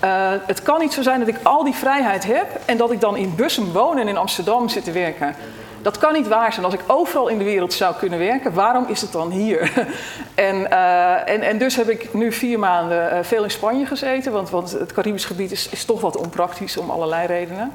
Eh, 0.00 0.32
het 0.46 0.62
kan 0.62 0.80
niet 0.80 0.92
zo 0.92 1.02
zijn 1.02 1.18
dat 1.18 1.28
ik 1.28 1.38
al 1.42 1.64
die 1.64 1.74
vrijheid 1.74 2.24
heb 2.24 2.46
en 2.64 2.76
dat 2.76 2.90
ik 2.90 3.00
dan 3.00 3.16
in 3.16 3.34
Bussum 3.34 3.72
woon 3.72 3.98
en 3.98 4.08
in 4.08 4.16
Amsterdam 4.16 4.68
zit 4.68 4.84
te 4.84 4.92
werken. 4.92 5.34
Dat 5.82 5.98
kan 5.98 6.12
niet 6.12 6.28
waar 6.28 6.52
zijn. 6.52 6.64
Als 6.64 6.74
ik 6.74 6.80
overal 6.86 7.28
in 7.28 7.38
de 7.38 7.44
wereld 7.44 7.72
zou 7.72 7.94
kunnen 7.94 8.18
werken, 8.18 8.52
waarom 8.52 8.86
is 8.88 9.00
het 9.00 9.12
dan 9.12 9.30
hier? 9.30 9.72
en, 10.34 10.70
eh, 10.70 11.28
en, 11.28 11.42
en 11.42 11.58
dus 11.58 11.76
heb 11.76 11.88
ik 11.88 12.14
nu 12.14 12.32
vier 12.32 12.58
maanden 12.58 13.10
eh, 13.10 13.18
veel 13.22 13.42
in 13.44 13.50
Spanje 13.50 13.86
gezeten, 13.86 14.32
want, 14.32 14.50
want 14.50 14.70
het 14.70 14.92
Caribisch 14.92 15.24
gebied 15.24 15.52
is, 15.52 15.68
is 15.68 15.84
toch 15.84 16.00
wat 16.00 16.16
onpraktisch 16.16 16.76
om 16.76 16.90
allerlei 16.90 17.26
redenen. 17.26 17.72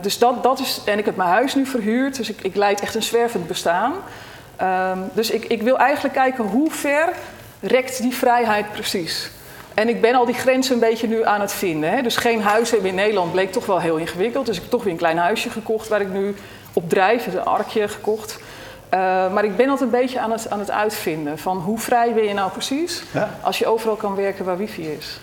Dus 0.00 0.18
dat, 0.18 0.42
dat 0.42 0.58
is, 0.58 0.80
en 0.84 0.98
ik 0.98 1.04
heb 1.04 1.16
mijn 1.16 1.28
huis 1.28 1.54
nu 1.54 1.66
verhuurd, 1.66 2.16
dus 2.16 2.30
ik, 2.30 2.40
ik 2.42 2.54
leid 2.54 2.80
echt 2.80 2.94
een 2.94 3.02
zwervend 3.02 3.46
bestaan. 3.46 3.92
Ehm, 4.56 4.98
dus 5.12 5.30
ik, 5.30 5.44
ik 5.44 5.62
wil 5.62 5.78
eigenlijk 5.78 6.14
kijken 6.14 6.44
hoe 6.44 6.70
ver 6.70 7.08
rekt 7.60 8.02
die 8.02 8.14
vrijheid 8.14 8.72
precies. 8.72 9.30
En 9.76 9.88
ik 9.88 10.00
ben 10.00 10.14
al 10.14 10.24
die 10.24 10.34
grenzen 10.34 10.74
een 10.74 10.80
beetje 10.80 11.06
nu 11.08 11.24
aan 11.24 11.40
het 11.40 11.52
vinden. 11.52 11.90
Hè? 11.90 12.02
Dus 12.02 12.16
geen 12.16 12.42
huis 12.42 12.70
hebben 12.70 12.88
in 12.88 12.94
Nederland 12.94 13.32
bleek 13.32 13.52
toch 13.52 13.66
wel 13.66 13.80
heel 13.80 13.96
ingewikkeld. 13.96 14.46
Dus 14.46 14.56
ik 14.56 14.62
heb 14.62 14.70
toch 14.70 14.82
weer 14.82 14.92
een 14.92 14.98
klein 14.98 15.18
huisje 15.18 15.50
gekocht 15.50 15.88
waar 15.88 16.00
ik 16.00 16.08
nu 16.12 16.34
op 16.72 16.88
drijf. 16.88 17.26
Een 17.26 17.44
arkje 17.44 17.88
gekocht. 17.88 18.38
Uh, 18.94 19.32
maar 19.32 19.44
ik 19.44 19.56
ben 19.56 19.68
altijd 19.68 19.92
een 19.92 20.00
beetje 20.00 20.20
aan 20.20 20.30
het, 20.32 20.50
aan 20.50 20.58
het 20.58 20.70
uitvinden 20.70 21.38
van 21.38 21.56
hoe 21.58 21.78
vrij 21.78 22.12
ben 22.14 22.24
je 22.24 22.34
nou 22.34 22.50
precies 22.50 23.02
Ja. 23.12 23.30
als 23.40 23.58
je 23.58 23.66
overal 23.66 23.96
kan 23.96 24.14
werken 24.14 24.44
waar 24.44 24.56
wifi 24.56 24.92
is. 24.92 25.20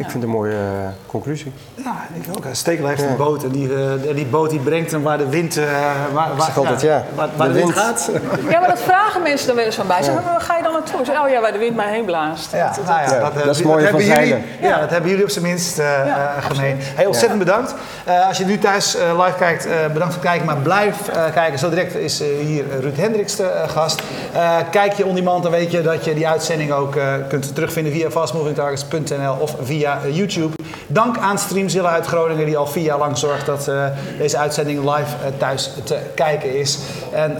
Ik 0.00 0.10
vind 0.10 0.22
het 0.22 0.22
een 0.32 0.38
mooie 0.38 0.52
eh, 0.52 0.88
conclusie. 1.06 1.52
Ja, 1.74 1.96
ik 2.14 2.24
ook. 2.36 2.44
Stekel 2.52 2.86
heeft 2.86 3.02
een 3.02 3.16
boot 3.16 3.42
en 3.44 3.50
die, 3.50 3.74
eh, 3.74 4.14
die 4.14 4.26
boot 4.26 4.50
die 4.50 4.58
brengt 4.60 4.90
hem 4.90 5.02
waar 5.02 5.18
de 5.18 5.28
wind, 5.28 5.56
eh, 5.56 5.64
waar, 6.12 6.28
altijd, 6.56 6.80
ja, 6.80 7.04
waar, 7.14 7.28
waar 7.36 7.46
de, 7.48 7.52
de 7.52 7.58
wind 7.58 7.72
gaat. 7.72 8.10
Ja, 8.48 8.60
maar 8.60 8.68
dat 8.68 8.80
vragen 8.80 9.22
mensen 9.22 9.46
dan 9.46 9.56
wel 9.56 9.64
eens 9.64 9.74
van 9.74 9.86
mij. 9.86 10.02
Zeggen, 10.02 10.22
maar 10.24 10.32
waar 10.32 10.40
ga 10.40 10.56
je 10.56 10.62
dan 10.62 10.72
naartoe? 10.72 11.04
Zeg, 11.04 11.22
oh 11.24 11.28
ja, 11.30 11.40
waar 11.40 11.52
de 11.52 11.58
wind 11.58 11.76
mij 11.76 11.92
heen 11.92 12.04
blaast. 12.04 12.52
Ja, 12.52 12.66
Dat- 12.76 12.84
nou 12.86 13.00
ja, 13.00 13.14
Ja, 13.14 13.20
dat, 13.20 13.34
dat 13.44 13.56
is 13.56 13.62
hebben 13.62 13.88
van 13.90 14.02
jullie, 14.04 14.36
ja, 14.60 14.80
dat 14.80 14.90
hebben 14.90 15.10
jullie 15.10 15.24
op 15.24 15.30
zijn 15.30 15.44
minst 15.44 15.78
eh, 15.78 15.86
Ja, 15.86 16.34
eh, 16.36 16.44
gemeen. 16.44 16.76
Heel 16.80 17.06
ontzettend 17.06 17.38
bedankt. 17.38 17.74
Eh, 18.04 18.26
als 18.28 18.38
je 18.38 18.44
nu 18.44 18.58
thuis 18.58 18.94
live 18.94 19.34
kijkt, 19.38 19.66
eh, 19.66 19.72
bedankt 19.92 20.14
voor 20.14 20.22
het 20.22 20.30
kijken. 20.30 20.46
Maar 20.46 20.56
blijf 20.56 21.08
eh, 21.08 21.22
kijken. 21.34 21.58
Zo 21.58 21.68
direct 21.68 21.94
is 21.94 22.22
hier 22.42 22.64
Ruud 22.80 22.96
Hendricks 22.96 23.36
de 23.36 23.50
gast. 23.66 24.02
Eh, 24.32 24.56
kijk 24.70 24.92
je 24.92 25.06
on 25.06 25.14
demand, 25.14 25.42
dan 25.42 25.52
weet 25.52 25.70
je 25.70 25.80
dat 25.82 26.04
je 26.04 26.14
die 26.14 26.28
uitzending 26.28 26.72
ook 26.72 26.96
eh, 26.96 27.14
kunt 27.28 27.54
terugvinden 27.54 27.92
via 27.92 28.10
fastmovingtargets.nl 28.10 29.34
of 29.38 29.54
via 29.62 29.89
eh, 29.98 30.16
YouTube. 30.16 30.54
Dank 30.86 31.18
aan 31.18 31.38
Streamzilla 31.38 31.90
uit 31.90 32.06
Groningen 32.06 32.46
die 32.46 32.56
al 32.56 32.66
vier 32.66 32.84
jaar 32.84 32.98
lang 32.98 33.18
zorgt 33.18 33.46
dat 33.46 33.68
eh, 33.68 33.84
deze 34.18 34.38
uitzending 34.38 34.78
live 34.78 35.16
eh, 35.24 35.32
thuis 35.38 35.70
te 35.84 35.98
kijken 36.14 36.58
is. 36.58 36.78
En 37.12 37.36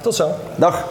tot 0.00 0.14
zo. 0.14 0.34
Dag. 0.56 0.84